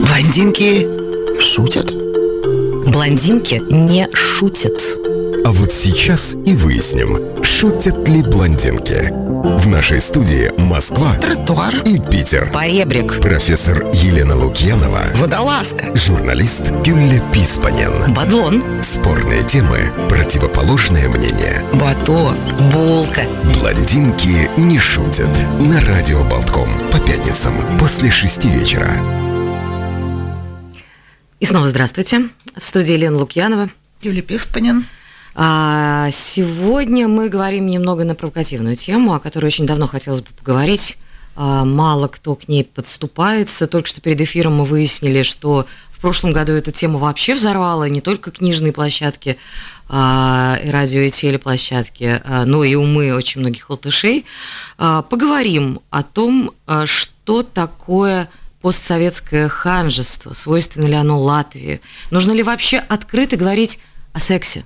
[0.00, 0.88] Блондинки
[1.38, 1.92] шутят?
[2.90, 4.80] Блондинки не шутят.
[5.44, 9.12] А вот сейчас и выясним, шутят ли блондинки.
[9.58, 12.50] В нашей студии Москва Тротуар и Питер.
[12.50, 13.20] Поребрик.
[13.20, 18.14] Профессор Елена Лукьянова, Водолазка журналист Гюлля Писпанен.
[18.14, 18.64] Бадлон.
[18.82, 21.62] Спорные темы, противоположное мнение.
[21.74, 22.38] Батон
[22.72, 23.24] Булка.
[23.58, 25.28] Блондинки не шутят.
[25.60, 28.90] На радио Болтком по пятницам после шести вечера.
[31.38, 32.30] И снова здравствуйте.
[32.56, 33.68] В студии Елена Лукьянова.
[34.00, 34.86] Юлия Писпанин
[35.36, 40.96] А, сегодня мы говорим немного на провокативную тему, о которой очень давно хотелось бы поговорить.
[41.36, 43.66] А, мало кто к ней подступается.
[43.66, 48.00] Только что перед эфиром мы выяснили, что в прошлом году эта тема вообще взорвала не
[48.00, 49.36] только книжные площадки,
[49.88, 54.24] а, и радио и телеплощадки, а, но и умы очень многих латышей.
[54.78, 58.28] А, Поговорим о том, а, что такое
[58.60, 63.80] постсоветское ханжество, свойственно ли оно Латвии, нужно ли вообще открыто говорить
[64.12, 64.64] о сексе,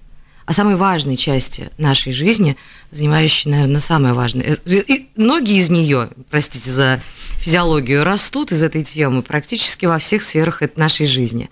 [0.49, 2.57] о самой важной части нашей жизни,
[2.91, 4.57] занимающей, наверное, самое важное.
[4.65, 7.03] Э, И многие из нее, простите за
[7.37, 11.51] физиологию, растут из этой темы практически во всех сферах нашей жизни.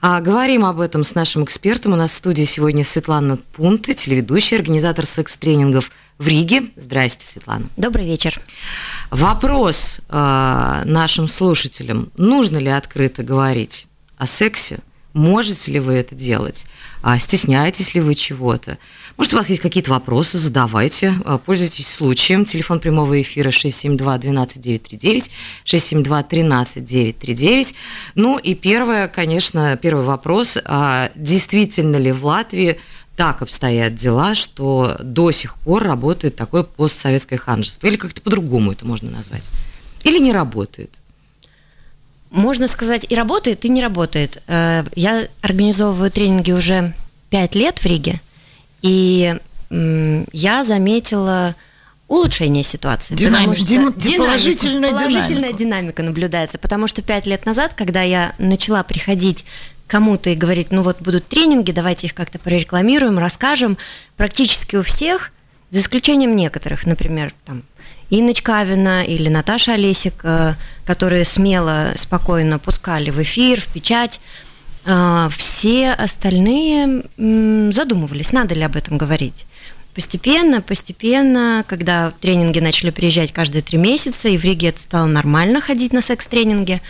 [0.00, 1.92] А, говорим об этом с нашим экспертом.
[1.92, 6.64] У нас в студии сегодня Светлана Пунты, телеведущая, организатор секс-тренингов в Риге.
[6.74, 7.66] Здрасте, Светлана.
[7.76, 8.40] Добрый вечер.
[9.12, 12.10] Вопрос э, нашим слушателям.
[12.16, 14.80] Нужно ли открыто говорить о сексе?
[15.14, 16.66] Можете ли вы это делать?
[17.02, 18.78] А стесняетесь ли вы чего-то?
[19.18, 21.12] Может, у вас есть какие-то вопросы, задавайте.
[21.24, 22.46] А, Пользуйтесь случаем.
[22.46, 25.30] Телефон прямого эфира 672-12939,
[25.64, 27.74] 672-13939.
[28.14, 30.56] Ну и первое, конечно, первый вопрос.
[30.64, 32.78] А действительно ли в Латвии
[33.16, 37.86] так обстоят дела, что до сих пор работает такое постсоветское ханжество?
[37.86, 39.50] Или как-то по-другому это можно назвать?
[40.04, 41.01] Или не работает?
[42.32, 44.42] Можно сказать, и работает, и не работает.
[44.48, 46.94] Э, Я организовываю тренинги уже
[47.30, 48.20] пять лет в Риге,
[48.82, 49.36] и
[49.70, 51.54] я заметила
[52.08, 53.14] улучшение ситуации.
[53.16, 55.58] Потому что- дин- динамику, положительная положительная динамика.
[55.58, 59.46] динамика наблюдается, потому что пять лет назад, когда я начала приходить
[59.86, 63.78] кому-то и говорить, ну вот будут тренинги, давайте их как-то прорекламируем, расскажем,
[64.16, 65.32] практически у всех,
[65.70, 67.62] за исключением некоторых, например, там,
[68.12, 74.20] Инночка Авина или Наташа Олесик, э, которые смело, спокойно пускали в эфир, в печать,
[74.84, 79.46] э, все остальные задумывались, надо ли об этом говорить.
[79.94, 85.62] Постепенно, постепенно, когда тренинги начали приезжать каждые три месяца, и в Риге это стало нормально
[85.62, 86.82] ходить на секс-тренинги,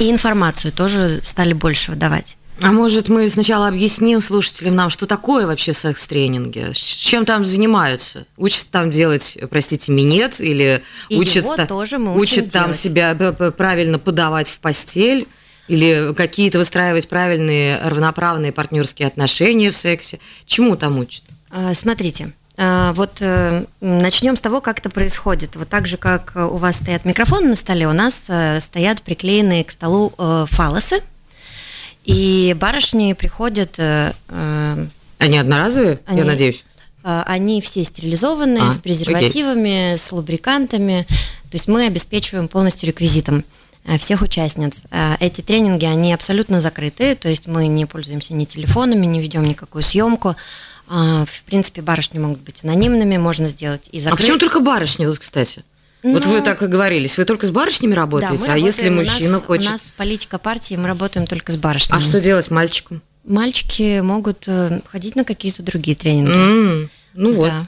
[0.00, 2.38] и информацию тоже стали больше выдавать.
[2.60, 6.72] А может, мы сначала объясним слушателям нам, что такое вообще секс-тренинги?
[6.74, 8.26] Чем там занимаются?
[8.36, 10.40] Учат там делать, простите, минет?
[10.40, 12.80] Или И учат, его та- тоже мы учат там делать.
[12.80, 13.14] себя
[13.56, 15.28] правильно подавать в постель?
[15.68, 20.18] Или какие-то выстраивать правильные равноправные партнерские отношения в сексе?
[20.46, 21.22] Чему там учат?
[21.50, 25.56] А, Смотрите, а, вот э, начнем с того, как это происходит.
[25.56, 29.62] Вот так же, как у вас стоят микрофоны на столе, у нас э, стоят приклеенные
[29.62, 31.02] к столу э, фалосы,
[32.08, 34.86] и барышни приходят, э, э,
[35.18, 36.64] Они одноразовые, я Они- надеюсь?
[37.04, 41.06] э, они все стерилизованные, А, с презервативами, с лубрикантами,
[41.50, 43.44] то есть мы обеспечиваем полностью реквизитом
[43.84, 44.84] э, всех участниц.
[44.90, 49.44] Э, Эти тренинги, они абсолютно закрыты, то есть мы не пользуемся ни телефонами, не ведем
[49.44, 50.34] никакую съемку.
[50.90, 54.20] А, В принципе, барышни могут быть анонимными, можно сделать и А закрыть.
[54.22, 55.62] почему только барышни, вот, кстати?
[56.02, 58.82] Вот Ну, вы так и говорились, вы только с барышнями Да, работаете, мы а если
[58.82, 59.68] работаем, у нас- мужчина хочет?
[59.68, 61.98] У нас политика партии, мы работаем только с барышнями.
[61.98, 63.02] А что делать мальчикам?
[63.24, 66.30] Мальчики могут э, ходить на какие-то другие тренинги.
[66.32, 67.48] М, Ну вот.
[67.50, 67.66] Да.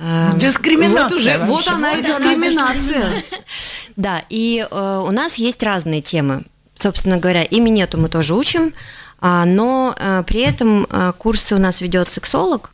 [0.00, 3.10] А, Дискриминация Вот уже, вот она и Вот дискриминация.
[3.96, 6.44] Да, и э, у нас есть разные темы.
[6.74, 8.72] Собственно говоря, и минету мы тоже учим,
[9.20, 12.70] а, но э, при этом э, курсы у нас ведет сексолог.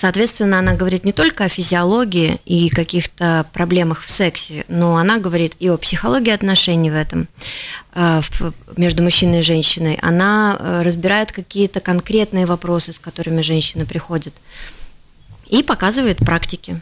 [0.00, 5.56] Соответственно, она говорит не только о физиологии и каких-то проблемах в сексе, но она говорит
[5.58, 7.26] и о психологии отношений в этом
[7.96, 8.20] э,
[8.76, 9.98] между мужчиной и женщиной.
[10.00, 14.34] Она э, разбирает какие-то конкретные вопросы, с которыми женщина приходит,
[15.48, 16.80] и показывает практики.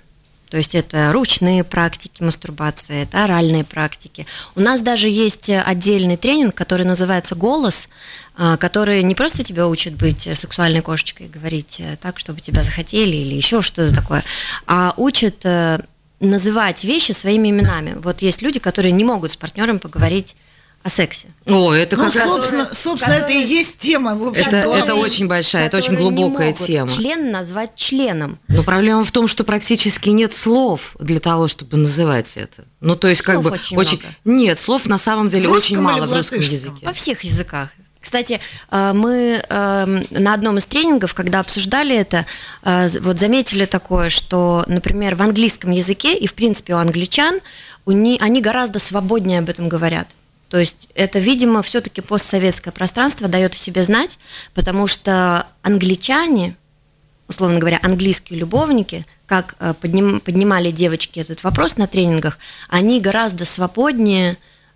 [0.48, 4.26] То есть это ручные практики мастурбации, это оральные практики.
[4.54, 7.88] У нас даже есть отдельный тренинг, который называется «Голос»,
[8.36, 13.16] а, который не просто тебя учит быть сексуальной кошечкой, говорить э, так, чтобы тебя захотели
[13.16, 14.22] или еще что-то такое,
[14.66, 15.80] а учит э,
[16.20, 17.94] называть вещи своими именами.
[17.98, 20.36] Вот есть люди, которые не могут с партнером поговорить
[20.86, 21.28] о сексе.
[21.46, 22.30] О, это Ну, как раз...
[22.30, 24.14] собственно, собственно это и есть тема.
[24.14, 26.88] В общем, Это, это очень большая, это очень которые не глубокая могут тема.
[26.88, 28.38] Член назвать членом.
[28.46, 32.64] Но проблема в том, что практически нет слов для того, чтобы называть это.
[32.80, 34.14] Ну, то есть, как Слов бы очень много.
[34.24, 36.86] Нет, слов на самом деле очень мало в русском языке.
[36.86, 37.70] Во всех языках.
[38.00, 38.38] Кстати,
[38.70, 42.26] э, мы э, на одном из тренингов, когда обсуждали это,
[42.62, 47.40] э, вот заметили такое, что, например, в английском языке и, в принципе, у англичан,
[47.86, 50.06] они гораздо свободнее об этом говорят.
[50.48, 54.18] То есть это, видимо, все-таки постсоветское пространство дает о себе знать,
[54.54, 56.56] потому что англичане,
[57.28, 62.38] условно говоря, английские любовники, как э, подним- поднимали девочки этот вопрос на тренингах,
[62.68, 64.32] они гораздо свободнее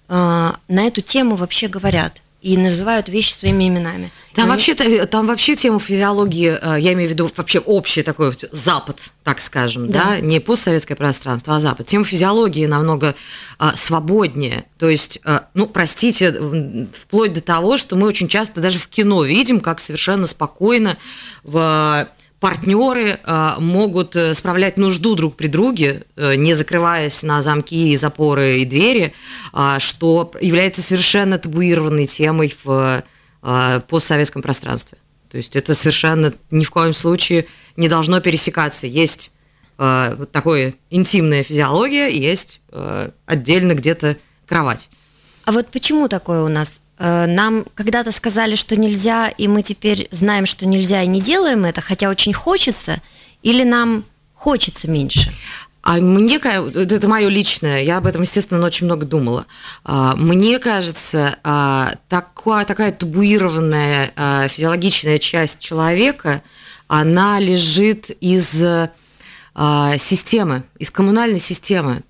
[0.09, 4.11] э, на эту тему вообще говорят и называют вещи своими именами.
[4.35, 8.03] Там И они- вообще, там вообще тема физиологии, э, я имею в виду вообще общий
[8.03, 10.21] такой Запад, так скажем, да, Да.
[10.21, 11.87] не постсоветское пространство, а Запад.
[11.87, 13.15] Тема физиологии намного
[13.59, 14.65] а, свободнее.
[14.79, 16.33] То есть, э, ну, простите,
[16.99, 20.97] вплоть до того, что мы очень часто даже в кино видим, как совершенно спокойно
[21.43, 22.09] в
[22.41, 27.97] партнеры э, могут э, справлять нужду друг при друге, э, не закрываясь на замки и
[27.97, 29.13] запоры и двери,
[29.53, 33.05] а, что является совершенно табуированной темой в
[33.89, 34.99] постсоветском пространстве.
[35.31, 38.87] То есть это совершенно ни в коем случае не должно пересекаться.
[38.87, 39.33] Есть
[39.79, 42.61] вот такое интимная физиология, есть
[43.25, 44.91] отдельно где-то кровать.
[45.47, 46.83] А вот почему такое у нас?
[47.01, 51.65] Э, Нам когда-то сказали, что нельзя, и мы теперь знаем, что нельзя, и не делаем
[51.65, 53.01] это, хотя очень хочется,
[53.43, 54.05] или нам
[54.35, 55.33] хочется меньше?
[55.83, 59.47] А мне это мое личное, я об этом, естественно, очень много думала.
[59.83, 66.43] А, Мне кажется, а, такая, такая табуированная а, физиологичная часть человека,
[66.87, 68.63] она лежит из
[69.99, 72.03] системы, из коммунальной системы.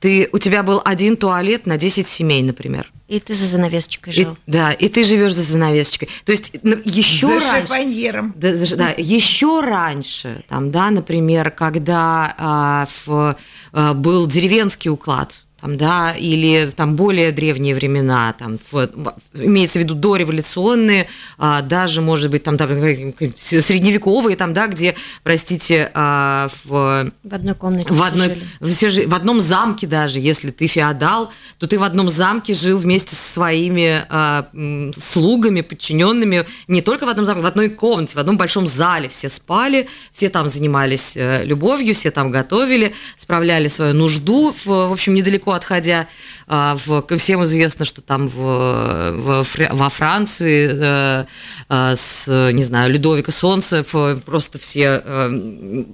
[0.00, 2.90] Ты, у тебя был один туалет на 10 семей, например.
[3.14, 4.36] И ты за занавесочкой И- жил.
[4.48, 6.08] да, и ты живешь за занавесочкой.
[6.24, 6.52] То есть
[6.84, 7.60] еще За раньше...
[7.62, 8.32] шифоньером.
[8.36, 13.36] Да, за- да, еще раньше, там, да, например, когда а, в,
[13.72, 18.86] а, был деревенский уклад, там, да, или там более древние времена, там, в-
[19.32, 21.08] имеется в виду дореволюционные,
[21.38, 27.54] а, даже, может быть, там, там средневековые, там, да, где, простите, а, в В одной
[27.54, 32.10] комнате в, одной, все в одном замке даже, если ты феодал, то ты в одном
[32.10, 34.46] замке жил вместе со своими а,
[34.94, 39.08] слугами, подчиненными, не только в одном замке, в одной комнате, в одном большом зале.
[39.08, 44.92] Все спали, все там занимались э, любовью, все там готовили, справляли свою нужду, в, в
[44.92, 46.06] общем, недалеко отходя.
[46.46, 51.24] А, в, всем известно, что там в, в во Франции э,
[51.68, 55.84] э, с, не знаю, Людовика Солнцев просто все э,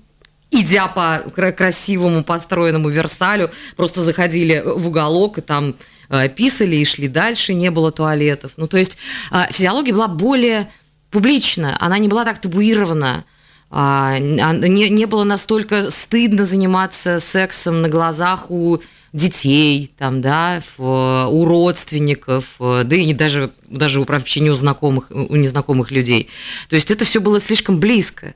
[0.50, 5.74] идя по кра- красивому построенному Версалю, просто заходили в уголок и там
[6.08, 8.52] э, писали и шли дальше, не было туалетов.
[8.56, 8.98] Ну, то есть
[9.30, 10.68] э, физиология была более
[11.10, 13.24] публична, она не была так табуирована,
[13.72, 18.78] а, а, не, не было настолько стыдно заниматься сексом на глазах у
[19.12, 24.54] детей, там, да, в- у родственников, э, да и не даже, даже вообще не у
[24.54, 26.28] знакомых, у незнакомых людей.
[26.68, 28.34] То есть это все было слишком близко.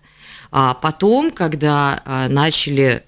[0.50, 3.02] А потом, когда а, начали,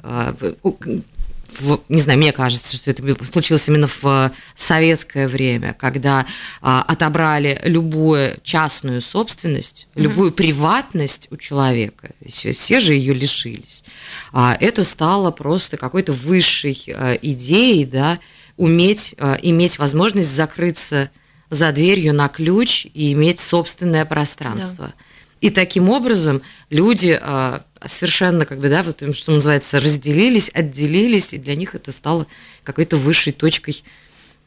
[1.60, 6.26] в- не знаю, мне кажется, что это случилось именно в а, советское время, когда
[6.62, 13.84] а, отобрали любую частную собственность, любую приватность у человека, все, все же ее лишились.
[14.32, 18.19] А, это стало просто какой-то высшей а, идеей, да,
[18.56, 21.10] уметь а, иметь возможность закрыться
[21.50, 24.93] за дверью на ключ и иметь собственное пространство.
[25.41, 31.35] И таким образом люди а, совершенно, как бы, да, вот, им, что называется, разделились, отделились,
[31.35, 32.27] и для них это стало
[32.65, 33.83] какой-то высшей точкой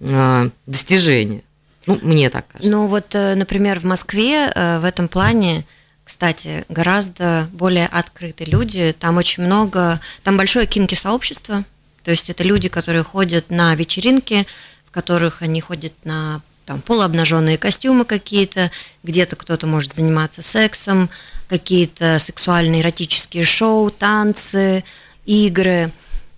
[0.02, 1.44] а, достижения.
[1.86, 2.72] Ну, мне так кажется.
[2.72, 5.66] Ну вот, э, например, в Москве э, в этом плане,
[6.04, 8.96] кстати, гораздо более открыты люди.
[9.00, 11.64] Там очень много, там большое кинки-сообщество.
[12.04, 14.46] То есть это люди, которые ходят на вечеринки,
[14.86, 18.70] в которых они ходят на там полуобнаженные костюмы какие-то,
[19.02, 21.10] где-то кто-то может заниматься сексом,
[21.48, 24.84] какие-то сексуальные эротические шоу, танцы,
[25.26, 25.92] игры.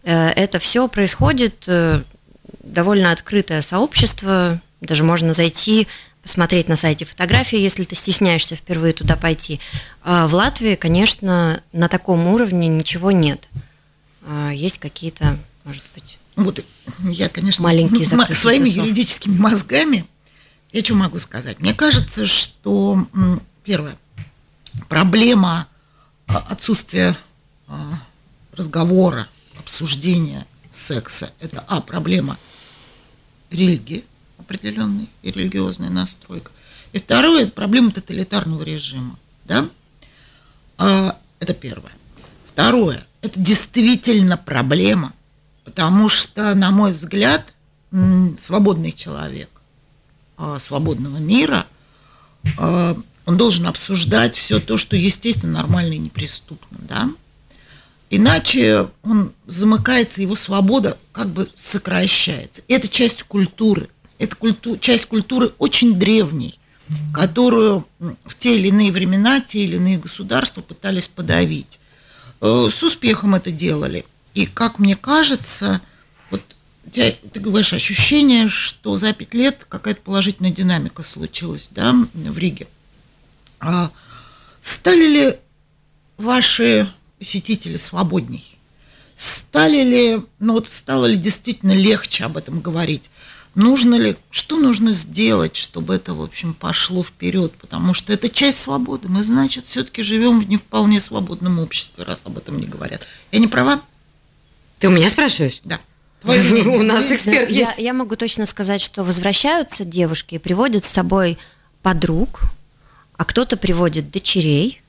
[0.03, 2.01] Э, Это все происходит э,
[2.63, 5.89] довольно открытое сообщество, даже можно зайти,
[6.23, 9.59] посмотреть на сайте фотографии, если ты стесняешься впервые туда пойти.
[10.01, 13.49] А в Латвии, конечно, на таком уровне ничего нет.
[14.25, 16.63] А Есть какие-то, может быть, Вот
[17.09, 20.05] я, конечно, Маленькие закрытые своими юридическими мозгами,
[20.71, 21.59] я что могу сказать?
[21.59, 23.07] Мне кажется, что
[23.63, 23.97] первое,
[24.87, 25.67] проблема
[26.27, 27.17] а, отсутствия
[27.67, 27.99] а,
[28.53, 29.27] разговора,
[29.59, 32.37] обсуждения секса, это, а, проблема
[33.49, 34.05] религии,
[34.37, 36.51] определенный и религиозная настройка.
[36.93, 39.17] И второе– это проблема тоталитарного режима.
[39.45, 39.67] Да?
[40.77, 41.91] А, это первое.
[42.45, 45.11] Второе– это действительно проблема,
[45.65, 47.53] потому что, на мой взгляд,
[48.37, 49.60] свободный человек
[50.59, 51.67] свободного мира,
[52.57, 56.77] а, он должен обсуждать все то, что естественно, нормально и неприступно.
[56.89, 57.09] Да?
[58.09, 62.61] Иначе он замыкается, его свобода как бы сокращается.
[62.67, 63.89] Это часть культуры.
[64.19, 66.59] Это культу, часть культуры очень древней,
[67.13, 71.79] которую в те или иные времена те или иные государства пытались подавить.
[72.41, 74.05] Э, с успехом это делали.
[74.33, 75.81] И, как мне кажется,
[76.85, 82.37] у тебя, ты говоришь, ощущение, что за пять лет какая-то положительная динамика случилась да, в
[82.37, 82.67] Риге.
[83.59, 83.91] А
[84.61, 85.37] стали ли
[86.17, 88.57] ваши посетители свободней?
[89.15, 93.11] Стали ли, ну вот стало ли действительно легче об этом говорить?
[93.53, 97.53] Нужно ли, что нужно сделать, чтобы это, в общем, пошло вперед?
[97.59, 99.09] Потому что это часть свободы.
[99.09, 103.05] Мы, значит, все-таки живем в не вполне свободном обществе, раз об этом не говорят.
[103.31, 103.81] Я не права?
[104.79, 105.59] Ты у меня спрашиваешь?
[105.65, 105.79] Да.
[106.23, 107.79] У нас эксперт есть.
[107.79, 111.37] Я могу точно сказать, что возвращаются девушки и приводят с собой
[111.81, 112.41] подруг,
[113.17, 114.81] а кто-то приводит дочерей,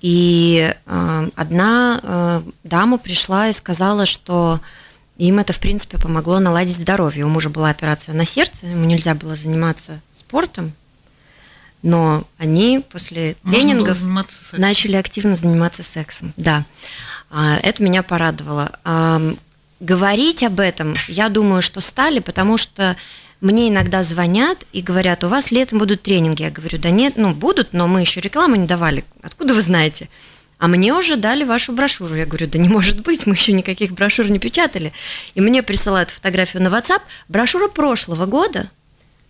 [0.00, 4.60] и э, одна э, дама пришла и сказала, что
[5.16, 7.24] им это, в принципе, помогло наладить здоровье.
[7.24, 10.72] У мужа была операция на сердце, ему нельзя было заниматься спортом,
[11.82, 14.02] но они после тренингов
[14.52, 16.32] начали активно заниматься сексом.
[16.36, 16.64] Да,
[17.30, 18.72] а, это меня порадовало.
[19.82, 22.96] Говорить об этом, я думаю, что стали, потому что
[23.40, 26.44] мне иногда звонят и говорят, у вас летом будут тренинги.
[26.44, 29.04] Я говорю, да нет, ну будут, но мы еще рекламу не давали.
[29.22, 30.08] Откуда вы знаете?
[30.58, 32.14] А мне уже дали вашу брошюру.
[32.14, 34.92] Я говорю, да не может быть, мы еще никаких брошюр не печатали.
[35.34, 37.02] И мне присылают фотографию на WhatsApp.
[37.26, 38.70] Брошюра прошлого года.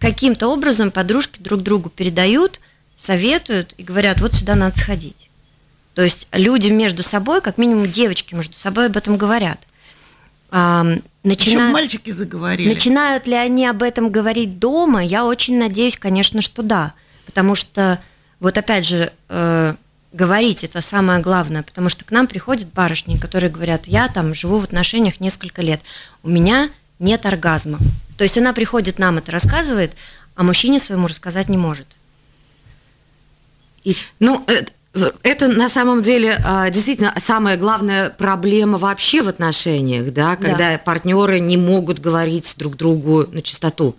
[0.01, 2.61] Каким-то образом подружки друг другу передают,
[2.99, 5.31] советуют и говорят, вот сюда надо сходить.
[5.95, 9.59] То есть люди между собой, как минимум девочки между собой об этом говорят
[10.53, 12.69] начинают, мальчики заговорили.
[12.69, 15.03] Начинают ли они об этом говорить дома?
[15.05, 16.93] Я очень надеюсь, конечно, что да.
[17.27, 18.01] Потому что,
[18.39, 19.75] вот опять же, э,
[20.13, 24.59] говорить это самое главное, потому что к нам приходят барышни, которые говорят, я там живу
[24.59, 25.81] в отношениях несколько лет,
[26.23, 26.69] у меня
[26.99, 27.79] нет оргазма.
[28.19, 29.95] То есть она приходит, нам это рассказывает,
[30.35, 31.87] а мужчине своему рассказать не может.
[33.85, 33.97] И...
[34.21, 34.47] Ну,
[35.23, 40.79] это на самом деле а, действительно самая главная проблема вообще в отношениях, да, когда да.
[40.79, 43.97] партнеры не могут говорить друг другу на чистоту.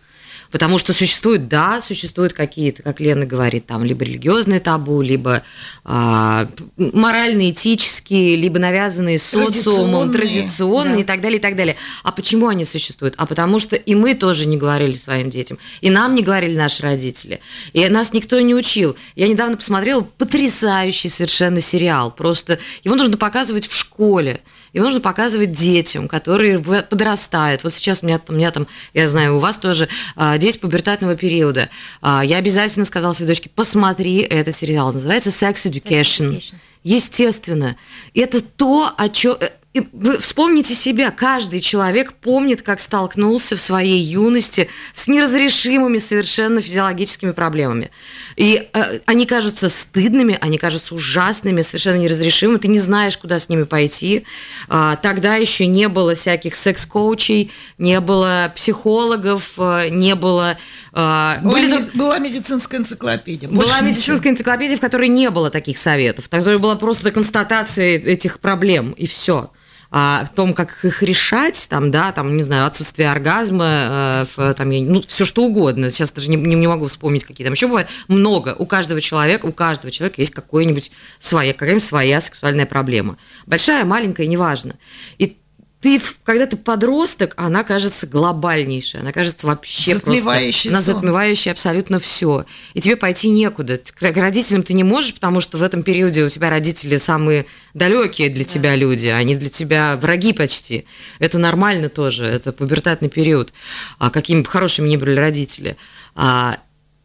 [0.53, 5.41] Потому что существуют, да, существуют какие-то, как Лена говорит, там либо религиозные табу, либо
[5.83, 11.01] а, морально-этические, либо навязанные социумом, традиционные да.
[11.01, 11.75] и так далее, и так далее.
[12.03, 13.15] А почему они существуют?
[13.17, 16.83] А потому что и мы тоже не говорили своим детям, и нам не говорили наши
[16.83, 17.39] родители,
[17.73, 18.95] и нас никто не учил.
[19.15, 24.41] Я недавно посмотрела потрясающий совершенно сериал, просто его нужно показывать в школе.
[24.73, 27.63] Его нужно показывать детям, которые подрастают.
[27.63, 31.15] Вот сейчас у меня, у меня там, я знаю, у вас тоже а, дети пубертатного
[31.15, 31.69] периода.
[32.01, 34.91] А, я обязательно сказала своей дочке, посмотри этот сериал.
[34.91, 35.83] Называется Sex Education.
[35.83, 36.55] Sex Education.
[36.83, 37.77] Естественно.
[38.13, 39.37] Это то, о чем
[39.73, 46.61] и вы вспомните себя, каждый человек помнит, как столкнулся в своей юности с неразрешимыми совершенно
[46.61, 47.89] физиологическими проблемами.
[48.35, 53.49] И э, они кажутся стыдными, они кажутся ужасными, совершенно неразрешимыми, ты не знаешь, куда с
[53.49, 54.25] ними пойти.
[54.69, 60.55] А, тогда еще не было всяких секс-коучей, не было психологов, э, не было...
[60.91, 61.71] А, была, были...
[61.71, 61.97] Меди...
[61.97, 63.49] была медицинская энциклопедия.
[63.49, 68.39] Была медицинская энциклопедия, в которой не было таких советов, в которой была просто констатация этих
[68.39, 69.49] проблем, и все
[69.95, 74.71] а, о том, как их решать, там, да, там, не знаю, отсутствие оргазма, э, там,
[74.71, 75.91] я, ну, все что угодно.
[75.91, 77.87] Сейчас даже не, не, не могу вспомнить, какие там еще бывают.
[78.07, 78.55] Много.
[78.57, 83.17] У каждого человека, у каждого человека есть какое-нибудь своя, какая-нибудь своя сексуальная проблема.
[83.45, 84.73] Большая, маленькая, неважно.
[85.19, 85.37] И
[85.83, 90.69] ты, когда ты подросток, она кажется глобальнейшей, она кажется вообще затмевающей просто...
[90.69, 92.45] Она затмевающая абсолютно все.
[92.73, 93.77] И тебе пойти некуда.
[93.77, 98.29] К родителям ты не можешь, потому что в этом периоде у тебя родители самые далекие
[98.29, 98.49] для да.
[98.49, 100.85] тебя люди, они для тебя враги почти.
[101.19, 103.53] Это нормально тоже, это пубертатный период.
[103.99, 105.75] А какими бы хорошими ни были родители.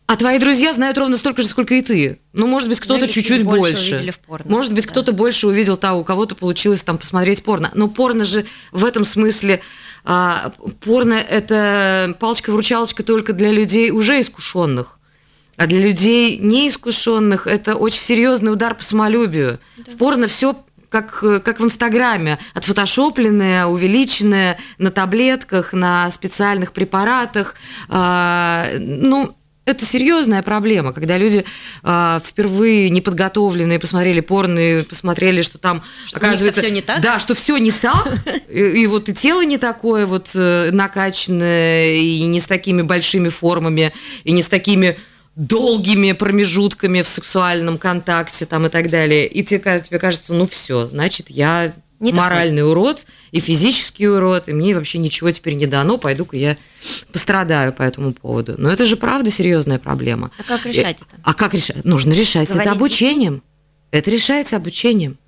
[0.09, 2.19] А, твои друзья знают ровно столько же, сколько и ты.
[2.33, 3.99] Ну, может быть, кто-то чуть-чуть больше.
[3.99, 4.15] больше.
[4.27, 4.91] Порно, может быть, да.
[4.91, 7.71] кто-то больше увидел того, у кого-то получилось там посмотреть порно.
[7.75, 9.61] Но порно же в этом смысле
[10.05, 10.51] а,
[10.81, 14.99] порно это палочка-вручалочка только для людей уже искушенных.
[15.59, 19.61] А для людей неискушенных это очень серьезный удар по самолюбию.
[19.77, 19.93] Да.
[19.93, 20.57] В порно все
[20.89, 27.57] как, как в Инстаграме, отфотошопленное, увеличенное на таблетках, на специальных препаратах.
[27.91, 29.35] А, ну,
[29.69, 31.45] это серьезная проблема, когда люди
[31.83, 37.01] э, впервые неподготовленные посмотрели порно и посмотрели, что там что оказывается все не так.
[37.01, 38.13] Да, что все не так,
[38.49, 43.29] и, и вот и тело не такое вот э, накачанное и не с такими большими
[43.29, 43.93] формами
[44.25, 44.99] и не с такими
[45.37, 49.27] долгими промежутками в сексуальном контакте там и так далее.
[49.27, 52.71] И тебе, тебе кажется, ну все, значит, я не моральный такой.
[52.71, 56.57] урод и физический урод, и мне вообще ничего теперь не дано, пойду-ка я
[57.13, 58.55] пострадаю по этому поводу.
[58.59, 60.31] Но это же правда серьезная проблема.
[60.39, 61.21] А как решать это?
[61.23, 61.85] А как решать?
[61.85, 63.43] Нужно решать Говорить это обучением.
[63.91, 65.19] Это решается обучением.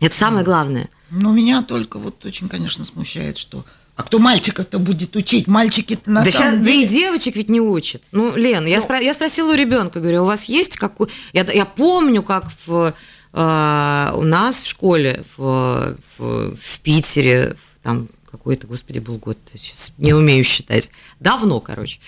[0.00, 0.88] Это самое главное.
[1.10, 3.64] Ну, меня только вот очень, конечно, смущает, что
[3.94, 5.46] а кто мальчиков-то будет учить?
[5.46, 6.86] Мальчики-то на да самом сейчас, деле...
[6.86, 8.02] Да и девочек ведь не учат.
[8.10, 11.08] Ну, Лен, ну, я, спро- я спросила у ребенка, говорю, у вас есть какой...
[11.34, 12.92] Я, я помню, как в, э,
[13.34, 20.14] у нас в школе в, в, в Питере, там какой-то, господи, был год, сейчас не
[20.14, 20.88] умею считать,
[21.20, 22.00] давно, короче,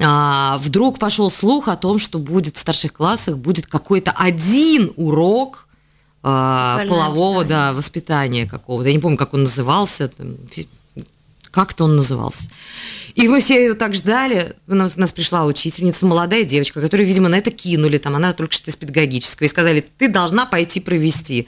[0.00, 5.66] а, вдруг пошел слух о том, что будет в старших классах будет какой-то один урок
[6.22, 7.48] а, полового воспитание.
[7.48, 8.88] да, воспитания какого-то.
[8.88, 10.36] Я не помню, как он назывался, там,
[11.54, 12.50] как-то он назывался.
[13.14, 14.56] И мы все ее так ждали.
[14.66, 17.98] У нас, у нас пришла учительница, молодая девочка, которую, видимо, на это кинули.
[17.98, 19.46] Там, она только что из педагогического.
[19.46, 21.46] И сказали, ты должна пойти провести.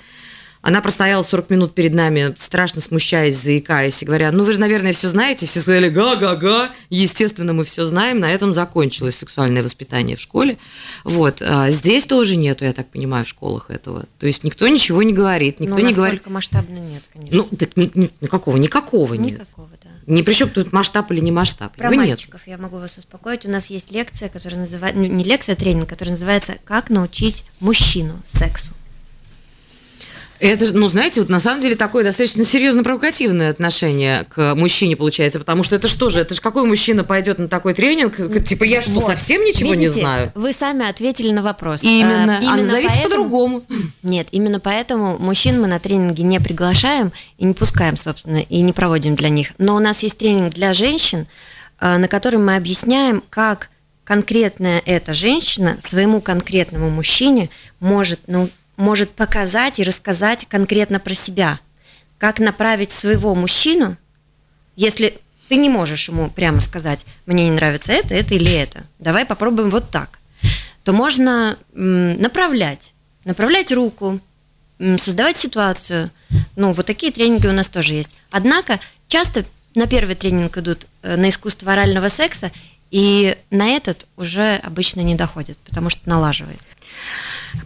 [0.67, 4.93] Она простояла 40 минут перед нами, страшно смущаясь, заикаясь, и говоря, ну вы же, наверное,
[4.93, 5.47] все знаете.
[5.47, 6.73] Все сказали, га-га-га.
[6.91, 8.19] Естественно, мы все знаем.
[8.19, 10.59] На этом закончилось сексуальное воспитание в школе.
[11.05, 11.41] Вот.
[11.41, 14.07] А здесь тоже нету, я так понимаю, в школах этого.
[14.19, 16.19] То есть никто ничего не говорит, никто ну, не говорит.
[16.19, 17.37] Только масштабно нет, конечно.
[17.37, 19.39] Ну, так ни, ни, никакого, никакого, нет.
[19.39, 19.91] Никакого, да.
[20.09, 21.77] Не при чем тут масштаб или не масштаб.
[21.77, 22.59] Про Его мальчиков нет.
[22.59, 23.47] я могу вас успокоить.
[23.47, 27.45] У нас есть лекция, которая называется, ну, не лекция, а тренинг, который называется «Как научить
[27.61, 28.73] мужчину сексу».
[30.39, 35.39] Это, ну, знаете, вот на самом деле такое достаточно серьезно провокативное отношение к мужчине получается,
[35.39, 38.83] потому что это что же, это же какой мужчина пойдет на такой тренинг, типа я
[38.83, 39.07] что, вот.
[39.07, 40.33] совсем ничего Видите, не знаю?
[40.35, 41.83] Вы сами ответили на вопрос.
[41.83, 43.05] Именно, а, именно а назовите поэтому...
[43.09, 43.63] по-другому.
[44.03, 48.73] Нет, именно поэтому мужчин мы на тренинги не приглашаем и не пускаем, собственно, и не
[48.73, 49.53] проводим для них.
[49.59, 51.27] Но у нас есть тренинг для женщин,
[51.79, 53.71] а, на котором мы объясняем, как
[54.05, 61.61] конкретная эта женщина своему конкретному мужчине может ну, может показать и рассказать конкретно про себя.
[62.19, 63.97] Как направить своего мужчину,
[64.75, 69.25] если ты не можешь ему прямо сказать, мне не нравится это, это или это, давай
[69.25, 70.19] попробуем вот так,
[70.85, 74.21] то можно направлять, направлять руку,
[74.79, 76.11] создавать ситуацию.
[76.57, 78.15] Ну, вот такие тренинги у нас тоже есть.
[78.31, 82.51] Однако часто на первый тренинг идут э, на искусство орального секса,
[82.91, 86.75] и на этот уже обычно не доходит, потому что налаживается.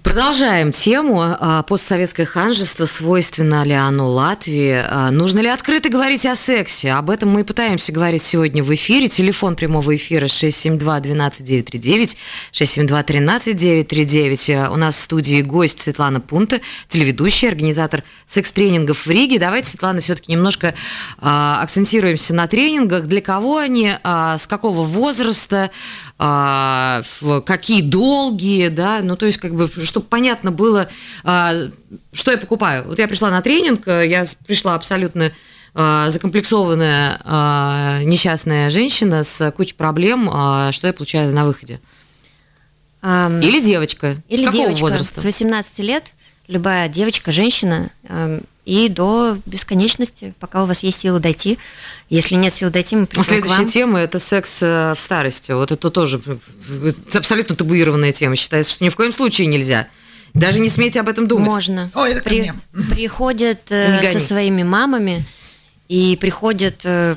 [0.02, 1.22] Продолжаем тему.
[1.22, 4.82] А, постсоветское ханжество, свойственно ли оно Латвии?
[4.84, 6.92] А, нужно ли открыто говорить о сексе?
[6.92, 9.08] Об этом мы и пытаемся говорить сегодня в эфире.
[9.08, 12.16] Телефон прямого эфира 672-12939,
[12.52, 14.72] 672-13939.
[14.72, 19.38] У нас в студии гость Светлана Пунта, телеведущая, организатор секс-тренингов в Риге.
[19.38, 20.74] Давайте, Светлана, все-таки немножко
[21.18, 23.06] а, акцентируемся на тренингах.
[23.06, 25.09] Для кого они, с какого возраста,
[27.46, 30.88] какие долгие, да, ну то есть как бы чтобы понятно было,
[31.24, 31.54] а,
[32.12, 32.84] что я покупаю.
[32.84, 35.32] Вот я пришла на тренинг, я пришла абсолютно
[35.74, 40.28] а, закомплексованная а, несчастная женщина с кучей проблем,
[40.72, 41.80] что я получаю на выходе.
[43.02, 44.16] Или девочка.
[44.28, 45.20] Или с какого девочка возраста?
[45.22, 46.12] С 18 лет
[46.48, 47.90] любая девочка, женщина,
[48.64, 51.58] и до бесконечности, пока у вас есть силы дойти.
[52.08, 53.68] Если нет сил дойти, мы придем Следующая к вам.
[53.68, 55.52] тема– это секс э, в старости.
[55.52, 56.20] Вот это тоже
[57.14, 58.36] абсолютно табуированная тема.
[58.36, 59.88] Считается, что ни в коем случае нельзя.
[60.34, 61.50] Даже не смейте об этом думать.
[61.50, 61.90] Можно.
[61.94, 62.52] О, это При,
[62.90, 65.24] приходят э, со своими мамами
[65.88, 67.16] и приходят э,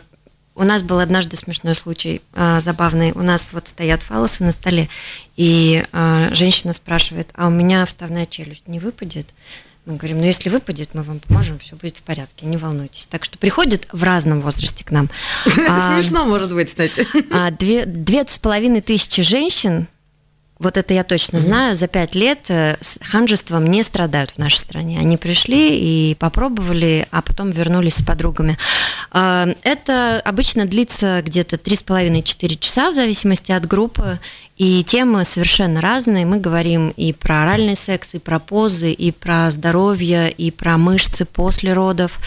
[0.55, 3.11] у нас был однажды смешной случай, э, забавный.
[3.13, 4.87] У нас вот стоят фалосы на столе,
[5.35, 9.27] и э, женщина спрашивает, а у меня вставная челюсть не выпадет?
[9.85, 13.05] Мы говорим, ну если выпадет, мы вам поможем, все будет в порядке, не волнуйтесь.
[13.07, 15.09] Так что приходят в разном возрасте к нам.
[15.45, 17.05] Это смешно, может быть, кстати.
[17.31, 19.87] А две, две с половиной тысячи женщин
[20.59, 24.99] вот это я точно знаю, за пять лет э, ханжеством не страдают в нашей стране.
[24.99, 28.57] Они пришли и попробовали, а потом вернулись с подругами.
[29.11, 34.19] А, это обычно длится где-то 3,5-4 часа в зависимости от группы,
[34.55, 36.25] и темы совершенно разные.
[36.25, 41.25] Мы говорим и про оральный секс, и про позы, и про здоровье, и про мышцы
[41.25, 42.19] после родов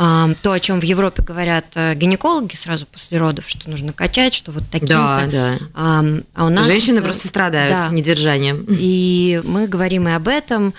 [0.00, 4.50] то, о чем в Европе говорят э, гинекологи сразу после родов, что нужно качать, что
[4.50, 4.88] вот такие.
[4.88, 5.58] Да, да.
[5.74, 7.88] А у нас женщины просто страдают да.
[7.90, 8.64] недержанием.
[8.70, 10.72] И мы говорим и об этом.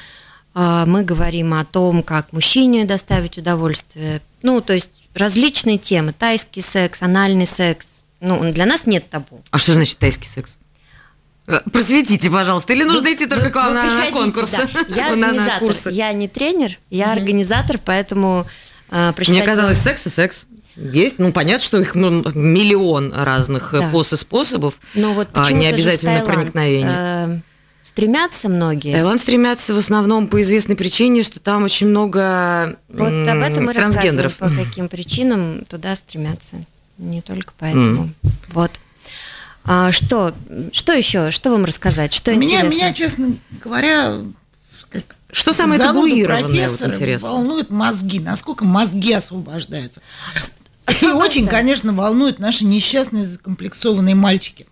[0.55, 4.21] А, мы говорим о том, как мужчине доставить удовольствие.
[4.41, 6.13] Ну, то есть различные темы.
[6.13, 8.03] Тайский секс, анальный секс.
[8.21, 9.43] Ну, для нас нет табу.
[9.51, 10.57] А что значит тайский секс?
[11.45, 14.51] Э, просветите, пожалуйста, или нужно идти только вы, к вам на, на конкурс?
[14.51, 14.67] Да.
[14.89, 18.47] Я организатор, я не тренер, я организатор, поэтому
[18.91, 20.47] э, Мне казалось, секс и секс.
[20.75, 24.03] Есть, ну понятно, что их ну, миллион разных э, да.
[24.03, 26.91] способов, Но вот а, не обязательно проникновение.
[26.91, 27.39] Э,
[27.81, 28.93] стремятся многие.
[28.93, 33.73] Таиланд стремятся в основном по известной причине, что там очень много Вот об этом мы
[33.73, 36.63] рассказываем, по каким причинам туда стремятся.
[36.97, 38.05] Не только поэтому.
[38.23, 38.31] Mm.
[38.49, 38.71] Вот.
[39.63, 40.33] А, что,
[40.71, 41.31] что еще?
[41.31, 42.13] Что вам рассказать?
[42.13, 42.69] Что меня, интересно?
[42.69, 44.17] меня, честно говоря,
[45.31, 47.29] что самое табуированное вот интересно?
[47.29, 50.01] волнует мозги, насколько мозги освобождаются.
[51.01, 54.67] И очень, конечно, волнуют наши несчастные закомплексованные мальчики,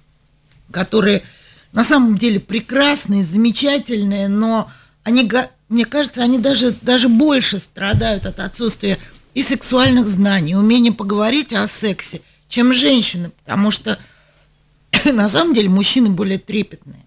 [0.71, 1.23] которые
[1.71, 4.69] на самом деле прекрасные, замечательные, но
[5.03, 5.31] они,
[5.69, 8.97] мне кажется, они даже, даже больше страдают от отсутствия
[9.33, 13.97] и сексуальных знаний, умения поговорить о сексе, чем женщины, потому что
[15.05, 17.05] на самом деле мужчины более трепетные.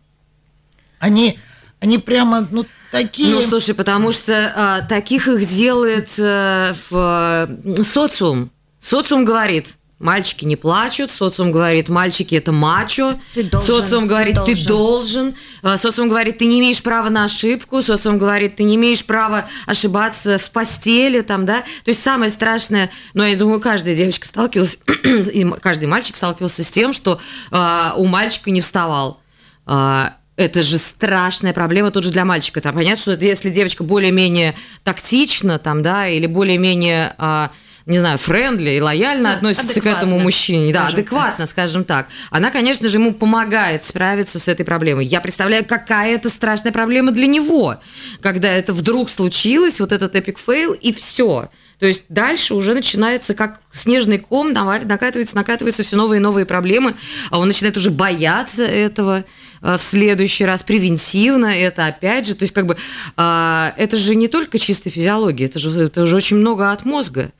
[0.98, 1.38] Они,
[1.82, 3.34] они прямо, ну, такие...
[3.34, 7.48] Ну, слушай, потому что а, таких их делает а, в а,
[7.82, 8.50] социум.
[8.80, 14.54] Социум говорит, мальчики не плачут, социум говорит, мальчики это мачо, ты должен, социум говорит, ты
[14.54, 14.56] должен.
[14.56, 18.76] ты должен, а, социум говорит, ты не имеешь права на ошибку, социум говорит, ты не
[18.76, 23.94] имеешь права ошибаться в постели, там, да, то есть самое страшное, но я думаю, каждая
[23.96, 29.20] девочка сталкивалась, и каждый мальчик сталкивался с тем, что э, у мальчика не вставал.
[29.66, 32.60] Э, это же страшная проблема тут же для мальчика.
[32.60, 37.48] Там понятно, что если девочка более-менее тактична, там, да, или более-менее э,
[37.86, 40.72] не знаю, френдли и лояльно да, относится к этому мужчине.
[40.72, 42.08] Да, адекватно, скажем так.
[42.30, 45.04] Она, конечно же, ему помогает справиться с этой проблемой.
[45.04, 47.80] Я представляю, какая это страшная проблема для него,
[48.20, 51.50] когда это вдруг случилось, вот этот epic fail, и все.
[51.82, 56.94] То есть дальше уже начинается как снежный ком, накатывается, накатываются все новые и новые проблемы,
[57.28, 59.24] а он начинает уже бояться этого
[59.62, 62.76] э, в следующий раз превентивно, это опять же, то есть как бы
[63.16, 67.32] а, это же не только чистая физиология, это же, это же очень много от мозга.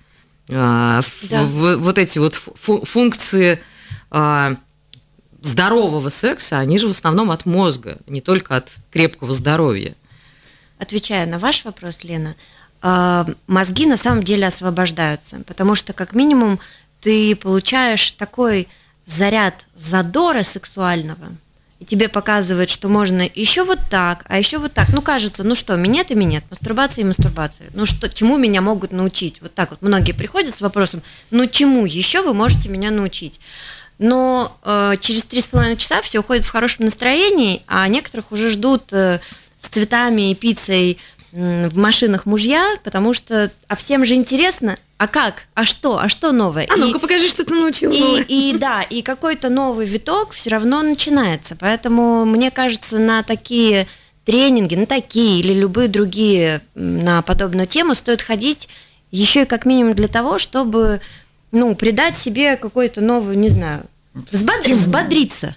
[0.51, 1.45] А, да.
[1.45, 3.61] в, вот эти вот функции
[4.11, 4.57] а,
[5.41, 9.95] здорового секса, они же в основном от мозга, не только от крепкого здоровья.
[10.81, 12.35] Отвечая на ваш вопрос, Лена,
[12.83, 16.59] мозги на самом деле освобождаются, потому что как минимум
[17.01, 18.69] ты получаешь такой
[19.07, 21.27] заряд задора сексуального–
[21.83, 24.91] и тебе показывают, что можно еще вот так, а еще вот так.
[24.91, 27.71] Ну, кажется, ну что, минет и минет, мастурбация и мастурбация.
[27.75, 29.43] Ну, что, чему меня могут научить?
[29.43, 33.41] Вот так вот многие приходят с вопросом, ну, чему еще вы можете меня научить?
[33.99, 38.51] Но э, через три с половиной часа все уходит в хорошем настроении, а некоторых уже
[38.51, 39.19] ждут э,
[39.59, 40.99] с цветами и пиццей
[41.33, 46.31] в машинах мужья, потому что, а всем же интересно, а как, а что, а что
[46.31, 46.69] новое?
[46.71, 50.83] А ну-ка покажи, что ты научил и, и да, и какой-то новый виток все равно
[50.83, 53.89] начинается, поэтому мне кажется, на такие
[54.25, 58.69] тренинги, на такие или любые другие на подобную тему стоит ходить
[59.11, 61.01] еще и как минимум для того, чтобы
[61.51, 65.57] ну, придать себе какой-то новый, не знаю, взбодриться.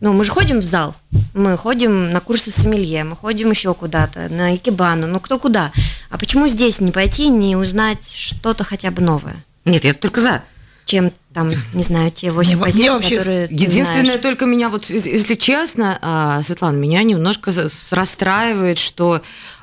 [0.00, 0.94] Ну, мы же ходим в зал,
[1.34, 5.72] мы ходим на курсы сомелье, мы ходим еще куда-то, на икебану, ну кто куда.
[6.08, 9.44] А почему здесь не пойти, не узнать что-то хотя бы новое?
[9.66, 10.42] Нет, я только за.
[10.86, 14.20] Чем там, не знаю, те восемь позиций, вообще, которые Единственное, знаешь.
[14.20, 17.50] только меня, вот, если честно, а, Светлана, меня немножко
[17.90, 19.22] расстраивает, что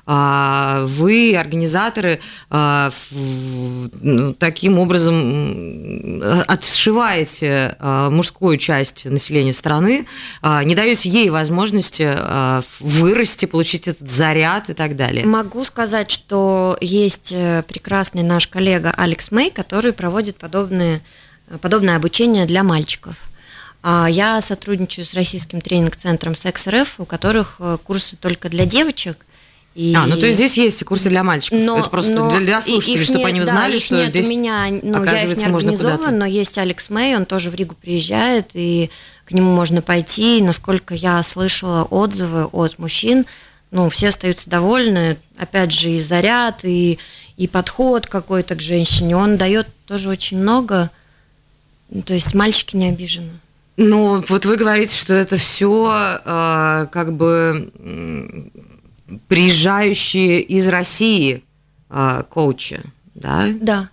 [0.09, 2.89] а, вы, организаторы, а,
[4.01, 10.07] ну, таким образом отшиваете мужскую часть населения страны,
[10.63, 12.09] не даете ей возможности
[12.79, 15.25] вырасти, получить этот заряд и так далее.
[15.25, 21.01] Могу сказать, что есть э, прекрасный наш коллега Алекс Мэй, который проводит подобные,
[21.61, 23.15] подобное обучение для мальчиков.
[23.83, 29.25] Я сотрудничаю с российским тренинг-центром Секс.РФ, у которых э, курсы только для девочек,
[29.77, 29.93] и...
[29.95, 31.59] А, ну то есть здесь есть курсы для мальчиков.
[31.61, 34.29] Но, Это просто но для слушателей, чтобы нет, они знали, да, что нет здесь у
[34.31, 36.09] меня, ну, оказывается, я их не можно куда-то.
[36.09, 38.89] Но есть Алекс Мэй, он тоже в Ригу приезжает, и
[39.25, 40.39] к нему можно пойти.
[40.39, 43.27] И, насколько я слышала отзывы от мужчин,
[43.69, 45.17] ну, все остаются довольны.
[45.37, 46.97] Опять же, и заряд, и,
[47.35, 49.15] и подход какой-то к женщине.
[49.15, 50.89] Он дает тоже очень много.
[51.89, 53.31] Ну, то есть мальчики не обижены.
[53.77, 57.71] Ну, вот вы говорите, что это все э, а, как бы
[59.27, 61.43] приезжающие из России
[61.89, 62.81] э, коучи,
[63.13, 63.45] да?
[63.61, 63.89] Да.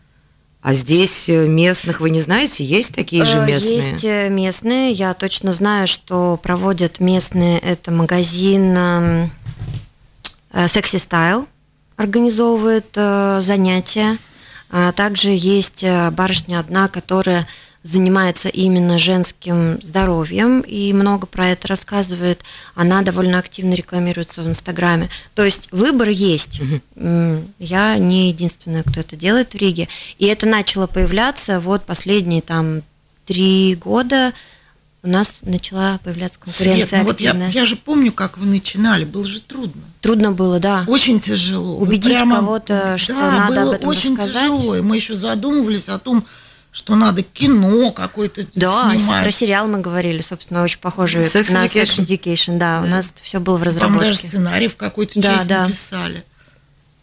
[0.64, 2.64] А здесь э, местных вы не знаете?
[2.64, 3.76] Есть такие же э, местные?
[3.76, 4.92] Есть э, местные.
[4.92, 7.58] Я точно знаю, что проводят местные.
[7.58, 9.30] Это магазин...
[10.54, 11.48] Sexy Style
[11.96, 14.16] организовывает занятия.
[14.70, 17.48] А также есть барышня одна, которая
[17.84, 22.40] занимается именно женским здоровьем и много про это рассказывает.
[22.74, 25.10] Она довольно активно рекламируется в Инстаграме.
[25.34, 26.60] То есть выбор есть.
[26.60, 27.44] Угу.
[27.58, 29.88] Я не единственная, кто это делает в Риге.
[30.18, 32.82] И это начало появляться вот последние там
[33.26, 34.32] три года
[35.02, 39.04] у нас начала появляться конкуренция Свет, ну вот я, я же помню, как вы начинали,
[39.04, 39.82] было же трудно.
[40.00, 40.84] Трудно было, да.
[40.86, 41.76] Очень тяжело.
[41.76, 44.42] Убедить прямо, кого-то, что да, надо было об этом очень рассказать.
[44.44, 46.24] тяжело, и мы еще задумывались о том,
[46.74, 49.22] что надо кино какое-то да, снимать.
[49.22, 51.84] про сериал мы говорили, собственно, очень похоже Sex на Education.
[51.84, 54.00] Sex Education, да, да, у нас все было в разработке.
[54.00, 55.66] Там даже сценарий в какой-то да, часть да.
[55.66, 56.24] написали.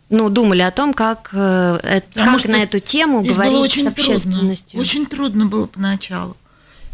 [0.10, 4.72] Ну, думали о том, как, э, как на эту тему говорить было очень с общественностью.
[4.72, 6.36] Трудно, очень трудно было поначалу.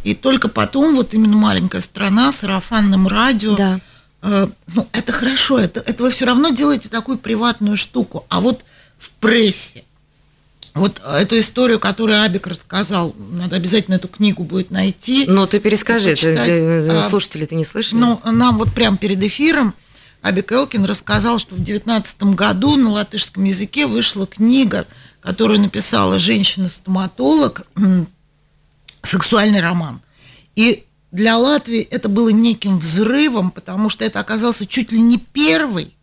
[0.04, 3.80] И только потом вот именно маленькая страна, сарафанным радио, да.
[4.22, 8.28] э, ну, это хорошо, это, это вы все равно делаете такую приватную штуку.
[8.30, 8.64] А вот
[9.00, 9.84] в прессе,
[10.78, 15.26] вот эту историю, которую Абик рассказал, надо обязательно эту книгу будет найти.
[15.28, 18.00] Ну, ты перескажи, это, а, слушатели ты не слышали?
[18.00, 19.74] Ну, нам вот прямо перед эфиром
[20.22, 24.88] Абик Элкин рассказал, что в 19 году на латышском языке вышла книга,
[25.22, 27.68] которую написала женщина-стоматолог,
[29.04, 30.02] сексуальный роман.
[30.56, 35.94] И для Латвии это было неким взрывом, потому что это оказался чуть ли не первый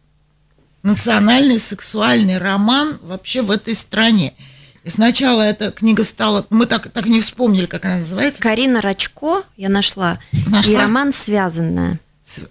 [0.82, 4.34] национальный сексуальный роман вообще в этой стране.
[4.84, 6.46] И сначала эта книга стала...
[6.50, 8.42] Мы так, так не вспомнили, как она называется.
[8.42, 10.18] Карина Рачко я нашла.
[10.46, 10.72] нашла?
[10.72, 12.00] И роман «Связанная».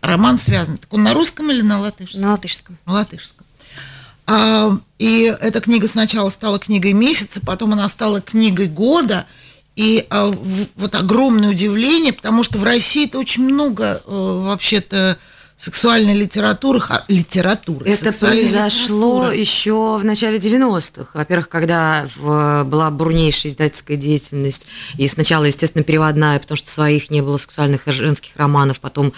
[0.01, 0.79] Роман «Связанный».
[0.79, 2.21] Так он на русском или на латышском?
[2.21, 2.77] На латышском.
[2.87, 3.45] На латышском.
[4.25, 9.27] А, и эта книга сначала стала книгой месяца, потом она стала книгой года.
[9.75, 15.19] И а, в, вот огромное удивление, потому что в России это очень много а, вообще-то
[15.57, 17.89] сексуальной литературы, литературы.
[17.89, 19.37] Это произошло литература.
[19.37, 21.11] еще в начале 90-х.
[21.13, 27.21] Во-первых, когда в, была бурнейшая издательская деятельность, и сначала, естественно, переводная, потому что своих не
[27.21, 29.13] было сексуальных женских романов, потом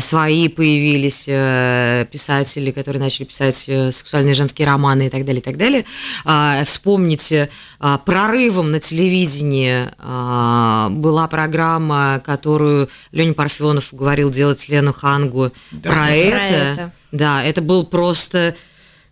[0.00, 5.44] свои появились а, писатели, которые начали писать а, сексуальные женские романы и так далее, и
[5.44, 5.84] так далее.
[6.24, 7.50] А, вспомните,
[7.80, 15.90] а, прорывом на телевидении а, была программа, которую Леня Парфенов говорил делать Лену Хангу да,
[15.90, 16.30] про, это.
[16.30, 16.92] про это.
[17.12, 18.56] Да, это был просто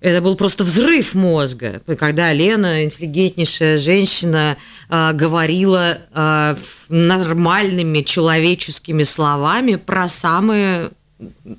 [0.04, 4.58] это был просто взрыв мозга, когда Лена, интеллигентнейшая женщина,
[4.90, 6.54] а, говорила а,
[6.90, 10.90] нормальными человеческими словами про самые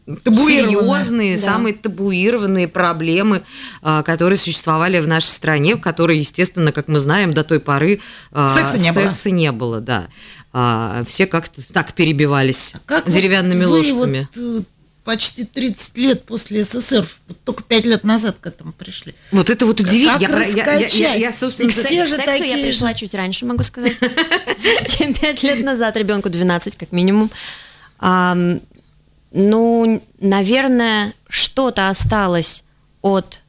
[0.06, 1.44] серьезные, да.
[1.44, 3.42] самые табуированные проблемы,
[3.82, 8.00] а, которые существовали в нашей стране, в которой, естественно, как мы знаем, до той поры
[8.32, 9.36] секса не секса было.
[9.36, 10.08] Не было да.
[11.08, 14.30] Все как-то так перебивались как деревянными вот ложками.
[14.36, 14.64] Вот э,
[15.06, 19.14] почти 30 лет после СССР, вот только 5 лет назад к этому пришли.
[19.32, 20.64] Вот это вот удивительно.
[20.64, 22.58] Как я, я, я, я, собственно, все же такие...
[22.58, 23.98] я пришла чуть раньше, могу сказать,
[24.88, 27.30] чем 5 лет назад, ребенку 12 как минимум.
[28.02, 32.64] Ну, наверное, что-то осталось
[33.02, 33.42] от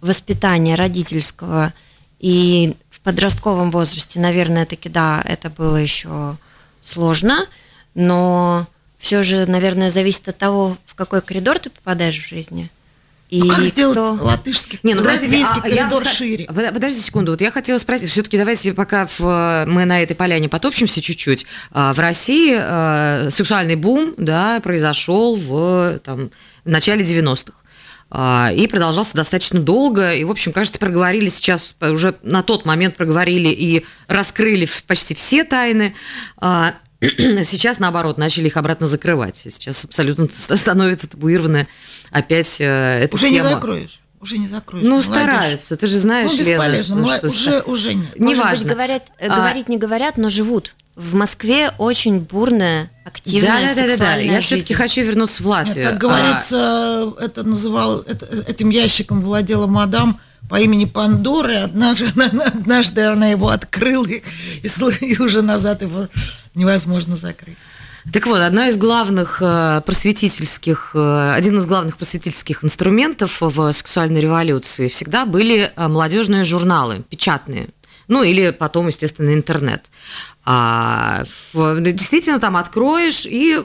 [0.00, 1.72] воспитания родительского
[2.20, 6.36] и в подростковом возрасте, наверное, таки да, это было еще
[6.82, 7.46] сложно,
[7.94, 8.66] но
[9.04, 12.70] все же, наверное, зависит от того, в какой коридор ты попадаешь в жизни.
[13.28, 14.24] И ну, как сделать кто...
[14.24, 16.46] латышский, не, ну, подождите, а, коридор я, шире?
[16.46, 21.02] Подожди секунду, вот я хотела спросить, все-таки давайте пока в, мы на этой поляне потопчемся
[21.02, 21.44] чуть-чуть.
[21.70, 26.30] А, в России а, сексуальный бум да, произошел в, там,
[26.64, 27.52] в начале 90-х
[28.10, 30.14] а, и продолжался достаточно долго.
[30.14, 35.44] И, в общем, кажется, проговорили сейчас, уже на тот момент проговорили и раскрыли почти все
[35.44, 35.94] тайны.
[37.44, 39.36] Сейчас, наоборот, начали их обратно закрывать.
[39.36, 41.68] Сейчас абсолютно становится табуированная
[42.10, 43.48] опять э, эта Уже тема.
[43.48, 44.00] не закроешь.
[44.20, 44.84] Уже не закроешь.
[44.84, 45.10] Ну, молодежь.
[45.10, 45.76] стараются.
[45.76, 46.44] Ты же знаешь, ну.
[46.44, 47.62] Лена, что, уже, что...
[47.64, 48.18] уже нет.
[48.18, 48.64] Не Может важно.
[48.64, 49.36] Быть, говорят, а...
[49.36, 50.76] говорить не говорят, но живут.
[50.96, 54.16] В Москве очень бурная, активная да, да, да, да, да.
[54.16, 55.76] Я все-таки хочу вернуться в Латвию.
[55.76, 57.16] Нет, как говорится, а...
[57.20, 62.06] это называл, это, этим ящиком владела мадам по имени Пандора, однажды,
[62.46, 64.22] однажды она его открыла, и,
[64.62, 66.08] и уже назад его
[66.54, 67.58] невозможно закрыть.
[68.12, 74.20] Так вот, одна из главных э, просветительских, э, один из главных просветительских инструментов в сексуальной
[74.20, 77.68] революции всегда были э, молодежные журналы, печатные.
[78.06, 79.86] Ну, или потом, естественно, интернет.
[80.44, 83.64] А, действительно, там откроешь и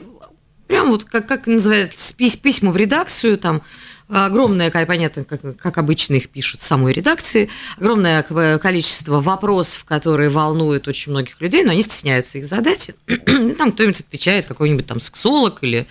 [0.66, 3.60] прям вот, как, как называется, письма в редакцию, там,
[4.10, 8.22] огромное, понятно, как, как обычно их пишут в самой редакции, огромное
[8.58, 12.90] количество вопросов, которые волнуют очень многих людей, но они стесняются их задать.
[13.06, 15.86] И там кто-нибудь отвечает, какой-нибудь там сексолог или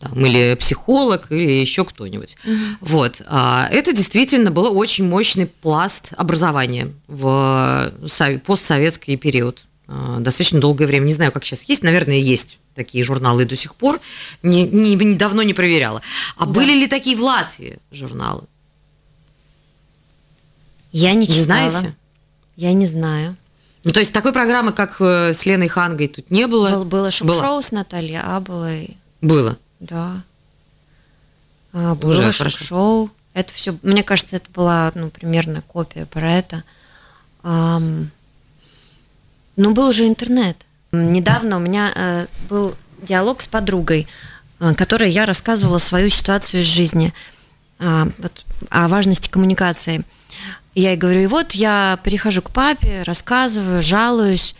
[0.00, 2.36] там, или психолог, или еще кто-нибудь.
[2.80, 3.22] Вот.
[3.26, 7.92] А это действительно был очень мощный пласт образования в
[8.46, 9.64] постсоветский период.
[9.88, 11.06] А, достаточно долгое время.
[11.06, 11.82] Не знаю, как сейчас есть.
[11.82, 14.00] Наверное, есть такие журналы до сих пор.
[14.42, 16.02] Не, не, давно не проверяла.
[16.36, 16.52] А да.
[16.52, 18.42] были ли такие в Латвии журналы?
[20.92, 21.94] Я не, не знаете?
[22.56, 23.36] Я не знаю.
[23.84, 26.70] Ну, то есть такой программы, как э, с Леной Хангой, тут не было?
[26.70, 28.96] Был, было шоу с Натальей Аболой.
[29.22, 29.56] Было?
[29.80, 30.22] Да.
[31.72, 33.10] А, было шоу.
[33.32, 36.64] Это все, мне кажется, это была, ну, примерно копия про это.
[37.42, 38.10] Ам,
[39.58, 40.56] ну, был уже интернет.
[40.92, 44.06] Недавно у меня э, был диалог с подругой,
[44.60, 47.12] э, которой я рассказывала свою ситуацию из жизни,
[47.80, 50.04] э, вот, о важности коммуникации.
[50.74, 54.54] Я ей говорю, и вот я перехожу к папе, рассказываю, жалуюсь.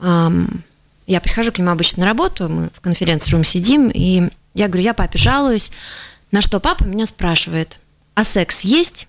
[0.00, 0.64] Эм,
[1.06, 4.94] я прихожу к нему обычно на работу, мы в конференц-рум сидим, и я говорю, я
[4.94, 5.70] папе жалуюсь,
[6.32, 7.78] на что папа меня спрашивает,
[8.14, 9.06] а секс есть?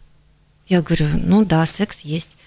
[0.67, 2.37] Я говорю, ну да, секс есть.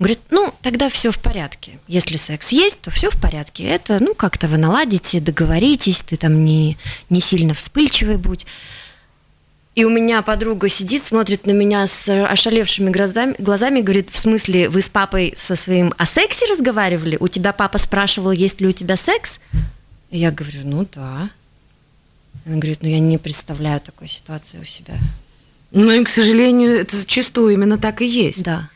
[0.00, 1.78] Говорит, ну, тогда все в порядке.
[1.86, 3.64] Если секс есть, то все в порядке.
[3.64, 6.78] Это, ну, как-то вы наладите, договоритесь, ты там не,
[7.10, 8.46] не сильно вспыльчивый будь.
[9.74, 14.70] И у меня подруга сидит, смотрит на меня с ошалевшими глазами, глазами, говорит, в смысле,
[14.70, 17.18] вы с папой со своим о сексе разговаривали?
[17.20, 19.38] У тебя папа спрашивал, есть ли у тебя секс?
[20.10, 21.28] И я говорю, ну да.
[22.46, 24.94] Она говорит, ну я не представляю такой ситуации у себя.
[25.72, 28.42] Ну и, к сожалению, это зачастую именно так и есть.
[28.42, 28.70] Да.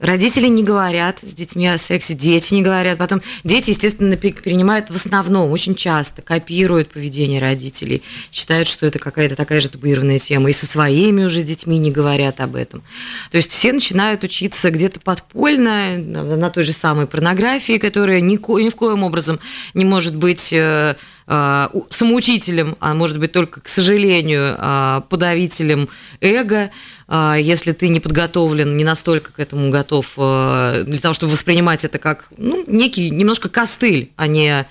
[0.00, 2.98] Родители не говорят с детьми о сексе, дети не говорят.
[2.98, 8.02] Потом дети, естественно, перенимают в основном, очень часто, копируют поведение родителей,
[8.32, 12.40] считают, что это какая-то такая же табуированная тема, и со своими уже детьми не говорят
[12.40, 12.82] об этом.
[13.30, 18.68] То есть все начинают учиться где-то подпольно на той же самой порнографии, которая ни, ни
[18.68, 19.38] в коем образом
[19.74, 20.96] не может быть э,
[21.26, 25.88] самоучителем, а может быть только, к сожалению, э, подавителем
[26.20, 26.70] эго.
[27.08, 31.98] А, если ты не подготовлен, не настолько к этому готов для того, чтобы воспринимать это
[31.98, 34.66] как ну, некий немножко костыль, а не,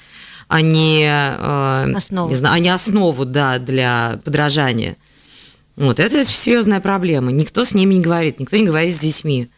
[0.48, 2.30] а не, основу.
[2.30, 4.96] Не знаю, а не основу да, для подражания.
[5.76, 7.32] Вот, это очень серьезная проблема.
[7.32, 9.50] Никто с ними не говорит, никто не говорит с детьми.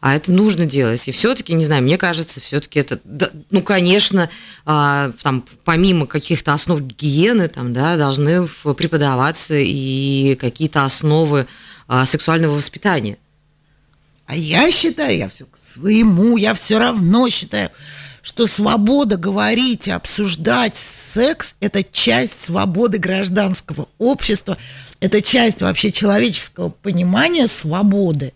[0.00, 1.06] А это нужно делать.
[1.08, 4.30] И все-таки, не знаю, мне кажется, все-таки это, да, ну, конечно,
[4.64, 11.46] а, там, помимо каких-то основ гигиены, там, да, должны преподаваться и какие-то основы
[11.86, 13.18] а, сексуального воспитания.
[14.24, 17.70] А я считаю, я все к своему, я все равно считаю,
[18.22, 24.56] что свобода говорить обсуждать секс– это часть свободы гражданского общества,
[25.00, 28.32] это часть вообще человеческого понимания свободы.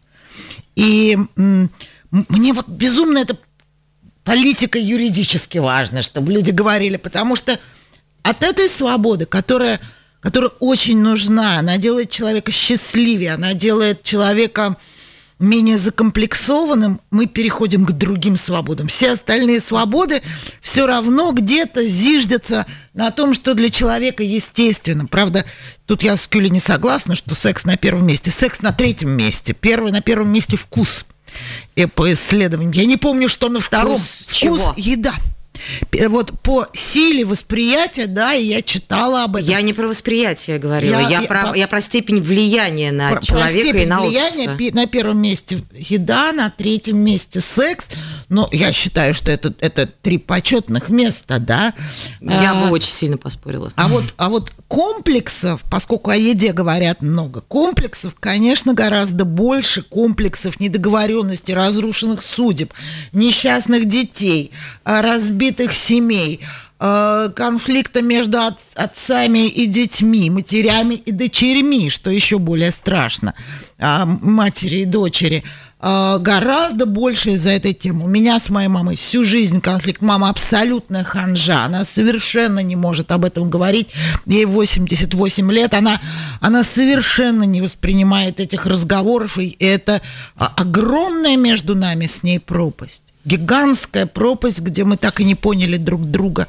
[0.77, 3.37] И мне вот безумно это
[4.25, 7.59] политика юридически важно, чтобы люди говорили, потому что
[8.23, 9.81] от этой свободы, которая
[10.25, 11.59] которая очень нужна.
[11.59, 14.79] Она делает человека счастливее, она делает человека
[15.45, 18.89] менее закомплексованным, мы переходим к другим свободам.
[18.89, 20.23] Все остальные свободы
[20.61, 25.07] все равно где-то зиждятся на том, что для человека естественно.
[25.07, 25.45] Правда,
[25.87, 28.31] тут я с Кюли не согласна, что секс на первом месте.
[28.31, 29.55] Секс на третьем месте.
[29.55, 31.05] Первый на первом месте вкус.
[31.75, 32.73] И по исследованиям.
[32.73, 33.99] Я не помню, что на втором.
[33.99, 35.15] Вкус, вкус еда
[36.09, 39.49] вот по силе восприятия, да, и я читала об этом.
[39.49, 43.13] Я не про восприятие говорила, я, я, я, про, по, я про степень влияния на
[43.13, 44.77] про, человека про и на влияния общество.
[44.77, 47.89] На первом месте еда, на третьем месте секс.
[48.29, 51.73] Но я считаю, что это, это три почетных места, да.
[52.21, 53.73] Я а, бы очень сильно поспорила.
[53.77, 60.59] А вот, а вот комплексов, поскольку о еде говорят много, комплексов, конечно, гораздо больше комплексов
[60.59, 62.73] недоговоренности, разрушенных судеб,
[63.13, 64.51] несчастных детей,
[64.85, 66.41] разбитых разбитых семей,
[66.81, 68.39] э, конфликта между
[68.77, 73.35] отцами и детьми, матерями и дочерьми, что еще более страшно,
[73.79, 75.43] а, матери и дочери,
[75.85, 78.05] гораздо больше из-за этой темы.
[78.05, 80.01] У меня с моей мамой всю жизнь конфликт.
[80.01, 83.89] Мама абсолютная ханжа, она совершенно не может об этом говорить.
[84.25, 86.01] Ей 88 лет, она,
[86.41, 90.01] она совершенно не воспринимает этих разговоров, и это
[90.37, 96.05] огромная между нами с ней пропасть гигантская пропасть, где мы так и не поняли друг
[96.11, 96.47] друга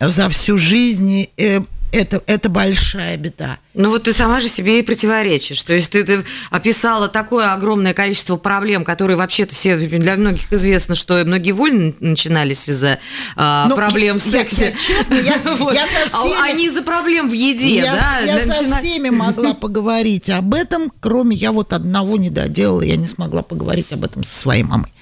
[0.00, 1.28] за всю жизнь.
[1.36, 3.58] И это, это большая беда.
[3.74, 5.62] Ну вот ты сама же себе и противоречишь.
[5.62, 10.94] То есть ты, ты описала такое огромное количество проблем, которые вообще-то все для многих известно,
[10.94, 12.98] что многие войны начинались из-за
[13.36, 14.64] а, ну, проблем я, в сексе.
[14.66, 15.74] Я, честно, я, вот.
[15.74, 16.50] я со а всеми...
[16.50, 18.20] А не из-за проблем в еде, я, да?
[18.20, 18.66] Я начина...
[18.66, 23.42] со всеми могла поговорить об этом, кроме я вот одного не доделала, я не смогла
[23.42, 24.92] поговорить об этом со своей мамой.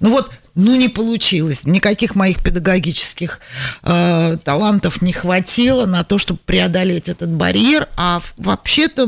[0.00, 1.66] Ну вот ну, не получилось.
[1.66, 3.40] Никаких моих педагогических
[3.82, 7.88] э, талантов не хватило на то, чтобы преодолеть этот барьер.
[7.96, 9.06] А вообще-то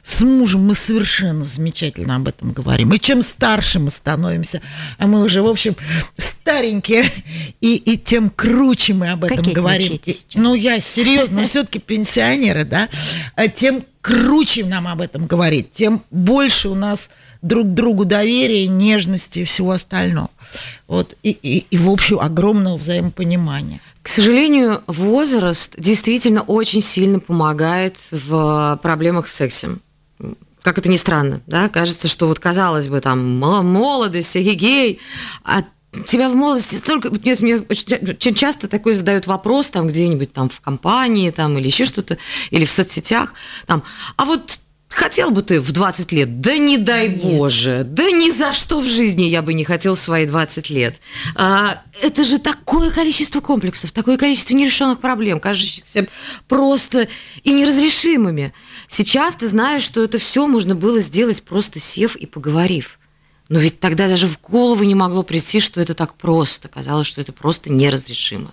[0.00, 2.92] с мужем мы совершенно замечательно об этом говорим.
[2.92, 4.62] И чем старше мы становимся,
[4.98, 5.74] а мы уже, в общем,
[6.16, 7.04] старенькие,
[7.60, 9.98] и, и тем круче мы об этом Какие говорим.
[10.04, 12.88] И, ну, я серьезно, все-таки пенсионеры, да,
[13.34, 17.10] а тем круче нам об этом говорить, тем больше у нас
[17.42, 20.30] друг другу доверия, нежности и всего остального.
[20.86, 23.80] Вот, и, и, и, в общем, огромного взаимопонимания.
[24.02, 29.82] К сожалению, возраст действительно очень сильно помогает в проблемах с сексом.
[30.62, 35.00] Как это ни странно, да, кажется, что вот казалось бы, там, молодость, гей,
[35.44, 35.62] а
[36.06, 37.10] тебя в молодости столько...
[37.10, 41.84] Мне, мне очень часто такой задают вопрос там где-нибудь там в компании там или еще
[41.84, 42.18] что-то,
[42.50, 43.34] или в соцсетях,
[43.66, 43.82] там,
[44.16, 44.58] а вот
[44.88, 46.40] Хотел бы ты в 20 лет?
[46.40, 47.22] Да не дай Нет.
[47.22, 50.96] боже, да ни за что в жизни я бы не хотел в свои 20 лет.
[51.34, 56.08] А, это же такое количество комплексов, такое количество нерешенных проблем, кажущихся
[56.48, 57.06] просто
[57.44, 58.54] и неразрешимыми.
[58.88, 62.98] Сейчас ты знаешь, что это все можно было сделать просто сев и поговорив.
[63.50, 66.68] Но ведь тогда даже в голову не могло прийти, что это так просто.
[66.68, 68.52] Казалось, что это просто неразрешимо.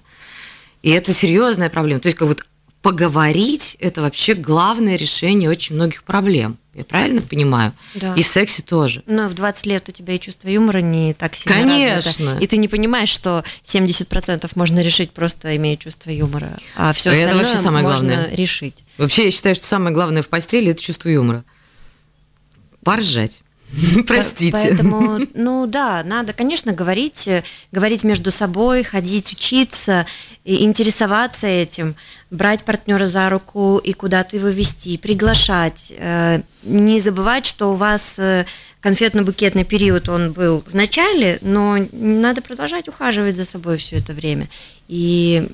[0.81, 1.99] И это серьезная проблема.
[2.01, 2.45] То есть, как вот
[2.85, 6.59] поговорить– это вообще главное решение очень многих проблем.
[6.75, 7.73] Я правильно понимаю?
[7.95, 8.13] Да.
[8.13, 9.01] И в сексе тоже.
[9.07, 12.11] Но в 20 лет у тебя и чувство юмора не так сильно Конечно.
[12.11, 12.43] Развито.
[12.43, 17.33] И ты не понимаешь, что 70% можно решить просто имея чувство юмора, а все остальное
[17.33, 18.35] это вообще самое можно главное.
[18.35, 18.83] решить.
[18.99, 21.43] Вообще, я считаю, что самое главное в постели– это чувство юмора.
[22.83, 23.41] Поржать.
[24.07, 24.51] Простите.
[24.51, 30.05] Поэтому, ну да, надо, конечно, говорить, э, говорить между собой, ходить, учиться,
[30.43, 31.95] интересоваться этим,
[32.31, 35.93] брать партнера за руку и куда-то его вести, приглашать.
[35.97, 38.45] Э, не забывать, что у вас э,
[38.81, 44.47] конфетно-букетный период, он был в начале, но надо продолжать ухаживать за собой все это время.
[44.87, 45.47] И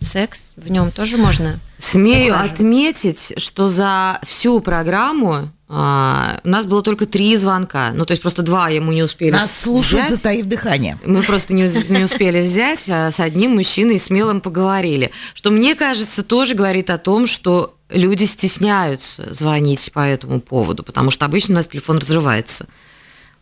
[0.00, 1.58] секс в нем тоже можно.
[1.78, 2.52] Смею ухаживать.
[2.52, 7.90] отметить, что за всю программу а, у нас было только три звонка.
[7.92, 10.18] Ну, то есть просто два ему не успели Нас слушают, взять.
[10.18, 10.98] затаив дыхание.
[11.04, 15.10] Мы просто не, не успели взять, а с одним мужчиной смелым поговорили.
[15.34, 21.10] Что мне кажется, тоже говорит о том, что люди стесняются звонить по этому поводу, потому
[21.10, 22.66] что обычно у нас телефон разрывается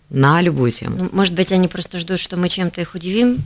[0.09, 0.97] на любую тему.
[0.99, 3.39] Ну, может быть, они просто ждут, что мы чем-то их удивим,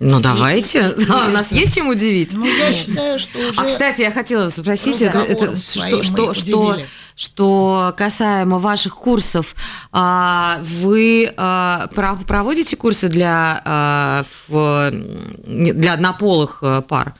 [0.00, 0.94] ну, давайте.
[1.06, 2.34] Да, у нас есть чем удивить.
[2.34, 3.60] Ну, я считаю, что уже...
[3.60, 6.78] А, кстати, я хотела спросить, это, это, что, что, что,
[7.14, 9.54] что касаемо ваших курсов,
[9.92, 11.88] а, вы а,
[12.26, 17.14] проводите курсы для, а, для однополых э, пар?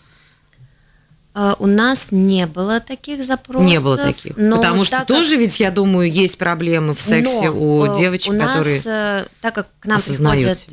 [1.59, 3.69] У нас не было таких запросов.
[3.69, 4.37] Не было таких.
[4.37, 5.41] Но потому что тоже как...
[5.41, 9.27] ведь, я думаю, есть проблемы в сексе но у э, девочек, у нас, которые э,
[9.41, 10.69] Так как к нам приходят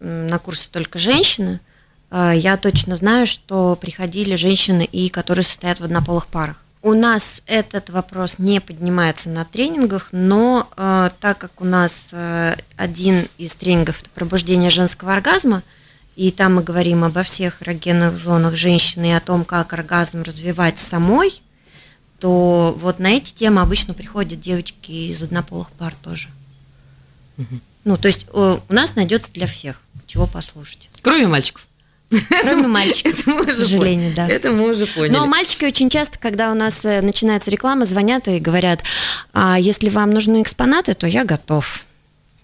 [0.00, 1.60] на курсы только женщины,
[2.10, 6.64] я точно знаю, что приходили женщины и которые состоят в однополых парах.
[6.82, 12.56] У нас этот вопрос не поднимается на тренингах, но э, так как у нас э,
[12.76, 15.62] один из тренингов это пробуждение женского оргазма,
[16.16, 20.78] и там мы говорим обо всех эрогенных зонах женщины и о том, как оргазм развивать
[20.78, 21.42] самой,
[22.18, 26.30] то вот на эти темы обычно приходят девочки из однополых пар тоже.
[27.36, 27.60] Угу.
[27.84, 30.90] Ну, то есть э, у нас найдется для всех, чего послушать.
[31.02, 31.66] Кроме мальчиков.
[32.42, 34.28] Кроме мальчиков, это мы к сожалению, да.
[34.28, 35.12] Это мы уже поняли.
[35.12, 38.82] Но мальчики очень часто, когда у нас э, начинается реклама, звонят и говорят,
[39.32, 41.84] а если вам нужны экспонаты, то я готов.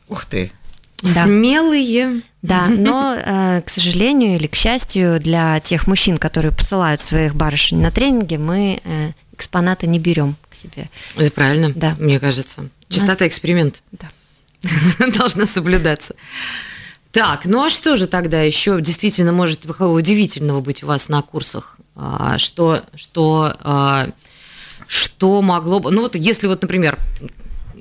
[0.09, 0.53] Ух ты.
[1.03, 1.25] Да.
[1.25, 2.23] Смелые.
[2.43, 7.81] Да, но, э, к сожалению или к счастью, для тех мужчин, которые посылают своих барышень
[7.81, 8.81] на тренинги, мы
[9.33, 10.89] экспонаты не берем к себе.
[11.17, 11.97] Это правильно, да.
[11.99, 12.69] мне кажется.
[12.89, 13.29] Чистота нас...
[13.29, 14.09] эксперимент да.
[15.19, 16.15] должна соблюдаться.
[17.17, 21.79] Так, ну а что же тогда еще действительно может удивительного быть у вас на курсах?
[21.95, 24.07] А, что, что, а,
[24.87, 25.91] что могло бы...
[25.91, 26.99] Ну вот если вот, например,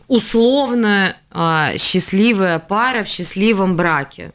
[0.08, 4.32] условно а, счастливая пара в счастливом браке,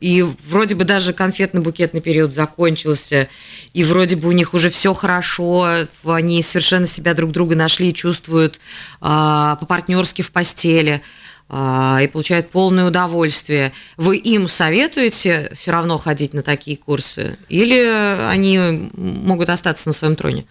[0.00, 3.28] и вроде бы даже конфетно-букетный период закончился,
[3.72, 7.94] и вроде бы у них уже все хорошо, они совершенно себя друг друга нашли и
[7.94, 8.58] чувствуют
[8.98, 11.02] по-партнерски в постели–
[11.50, 13.72] и получают полное удовольствие.
[13.96, 17.38] Вы им советуете все равно ходить на такие курсы?
[17.48, 20.44] Или они могут остаться на своем троне?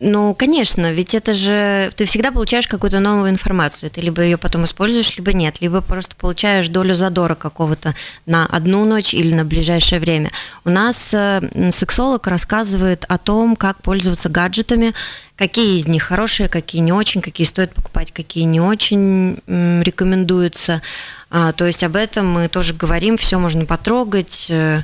[0.00, 3.90] Ну, конечно, ведь это же ты всегда получаешь какую-то новую информацию.
[3.90, 7.94] Ты либо ее потом используешь, либо нет, либо просто получаешь долю задора какого-то
[8.26, 10.30] на одну ночь или на ближайшее время.
[10.64, 14.94] У нас э, сексолог рассказывает о том, как пользоваться гаджетами,
[15.36, 20.82] какие из них хорошие, какие не очень, какие стоит покупать, какие не очень рекомендуются.
[21.30, 24.82] А, то есть об этом мы тоже говорим, все можно потрогать э,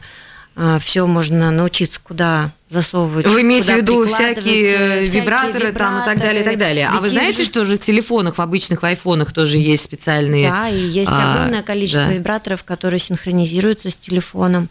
[0.80, 3.26] все можно научиться, куда засовывать.
[3.26, 6.88] Вы имеете в виду всякие, всякие вибраторы, вибраторы там и так далее, и так далее.
[6.92, 7.44] А вы знаете, же...
[7.46, 10.48] что же в телефонах, в обычных в айфонах тоже есть специальные...
[10.48, 12.12] Да, и есть а, огромное количество да.
[12.12, 14.68] вибраторов, которые синхронизируются с телефоном.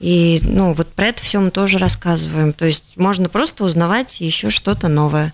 [0.00, 2.52] И, ну, вот про это все мы тоже рассказываем.
[2.52, 5.32] То есть можно просто узнавать еще что-то новое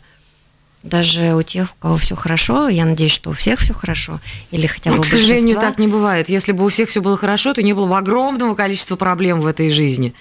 [0.82, 4.20] даже у тех, у кого все хорошо, я надеюсь, что у всех все хорошо,
[4.50, 6.28] или хотя бы ну, К сожалению, так не бывает.
[6.28, 9.46] Если бы у всех все было хорошо, то не было бы огромного количества проблем в
[9.46, 10.14] этой жизни,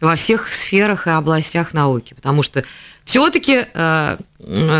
[0.00, 2.64] во всех сферах и областях науки, потому что
[3.04, 4.16] все-таки, э,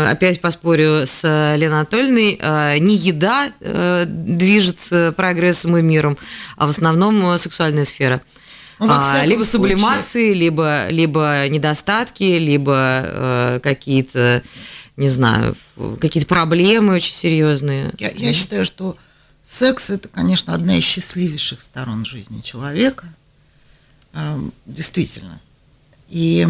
[0.09, 6.17] опять поспорю с Леной Анатольевной, э, не еда э, движет прогрессом и миром,
[6.57, 8.21] а в основном сексуальная сфера.
[8.79, 9.75] Ну, а, либо случае.
[9.75, 14.41] сублимации, либо, либо недостатки, либо какие-то
[14.97, 15.55] не знаю,
[15.99, 17.91] какие-то проблемы очень серьезные.
[17.97, 18.97] Я, я считаю, что
[19.43, 23.07] секс это, конечно, одна из счастливейших сторон жизни человека.
[24.65, 25.39] Действительно.
[26.09, 26.45] И,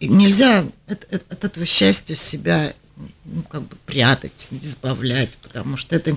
[0.00, 2.74] и нельзя от, от, от этого счастья себя
[3.24, 6.16] ну, как бы прятать, избавлять, потому что это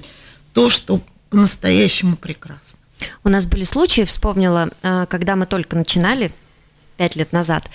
[0.54, 2.80] то, что по-настоящему прекрасно.
[3.24, 6.32] У нас были случаи, вспомнила, а, когда мы только начинали,
[6.98, 7.70] пять лет назад,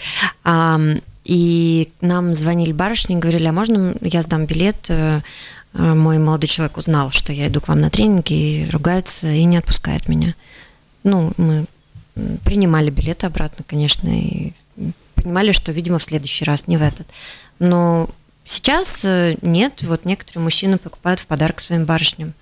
[1.27, 4.87] и нам звонили барышни, говорили, а можно я сдам билет?
[4.91, 5.22] Э,
[5.74, 9.43] э, мой молодой человек узнал, что я иду к вам на тренинг и ругается, и
[9.43, 10.37] не отпускает меня.
[11.03, 11.64] Ну, мы
[12.45, 14.53] принимали билеты обратно, конечно, и
[15.16, 17.09] понимали, что, видимо, в следующий раз, не в этот.
[17.59, 18.09] Но
[18.45, 22.35] сейчас э, нет, вот некоторые мужчины покупают в подарок своим барышням.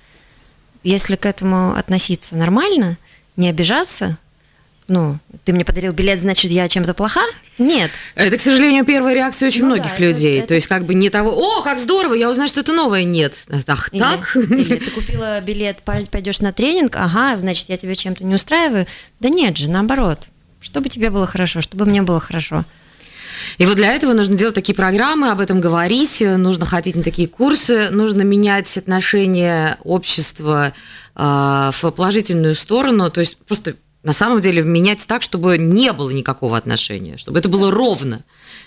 [0.82, 2.99] Если к этому относиться нормально,
[3.37, 4.18] не обижаться,
[4.87, 7.22] ну, ты мне подарил билет, значит, я чем-то плоха?
[7.59, 7.91] Нет.
[8.14, 10.39] Это, к сожалению, первая реакция очень ну, многих да, людей.
[10.41, 13.05] Это, То есть, как бы не того, о, как здорово, я узнаю, что это новое.
[13.05, 13.47] Нет.
[13.66, 14.37] Ах, или, так?
[14.37, 18.87] Или ты купила билет, пойдешь на тренинг, ага, значит, я тебя чем-то не устраиваю.
[19.20, 20.28] Да нет же, наоборот.
[20.61, 22.64] Чтобы тебе было хорошо, чтобы мне было хорошо.
[23.59, 27.28] И вот для этого нужно делать такие программы, об этом говорить, нужно ходить на такие
[27.28, 30.72] курсы, нужно менять отношение общества
[31.14, 36.11] э, в положительную сторону, то есть просто на самом деле менять так, чтобы не было
[36.11, 38.22] никакого отношения, чтобы это было ровно,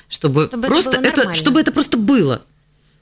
[0.09, 2.41] чтобы, чтобы просто это, это чтобы это просто было,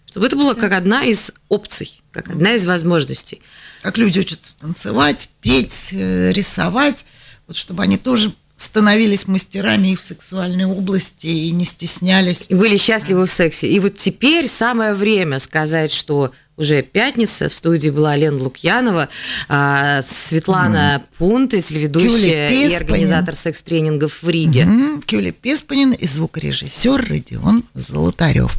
[0.06, 3.42] чтобы это было как одна из опций, как одна из возможностей.
[3.82, 7.06] Как люди учатся танцевать, петь, э, рисовать,
[7.48, 12.46] вот чтобы они тоже становились мастерами и в сексуальной области и не стеснялись.
[12.50, 13.68] И были счастливы в сексе.
[13.68, 17.50] И вот теперь самое время сказать, что уже пятница.
[17.50, 19.10] В студии была Лена Лукьянова,
[19.50, 21.18] а, Светлана mm.
[21.18, 24.62] Пунты, телеведущая и организатор секс-тренингов в Риге.
[24.62, 25.06] Mm-hmm.
[25.06, 28.56] Кюля Песпанин и звукорежиссер Родион Золотарев.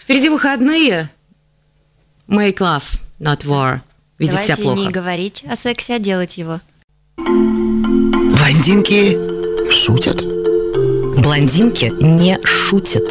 [0.00, 1.10] Впереди выходные.
[2.28, 2.84] Make love,
[3.18, 3.80] not war.
[4.18, 4.80] Видеть Давайте себя плохо.
[4.80, 6.60] не говорить о сексе, а делать его.
[8.34, 9.18] Блондинки
[9.70, 10.24] шутят?
[11.20, 13.10] Блондинки не шутят.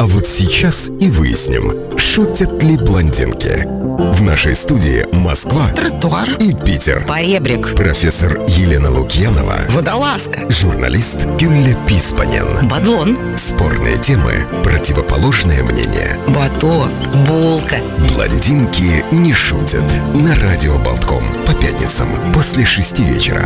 [0.00, 3.66] А вот сейчас и выясним, шутят ли блондинки.
[4.14, 7.04] В нашей студии Москва, Тротуар и Питер.
[7.04, 7.74] Поребрик.
[7.74, 9.56] Профессор Елена Лукьянова.
[9.70, 10.48] Водолазка.
[10.50, 12.68] Журналист Гюлля Писпанен.
[12.68, 13.18] Бадлон.
[13.36, 16.16] Спорные темы, противоположное мнение.
[16.28, 16.92] Батон.
[17.26, 17.78] Булка.
[18.14, 19.84] Блондинки не шутят.
[20.14, 21.24] На радио Болтком.
[21.44, 23.44] По пятницам после шести вечера.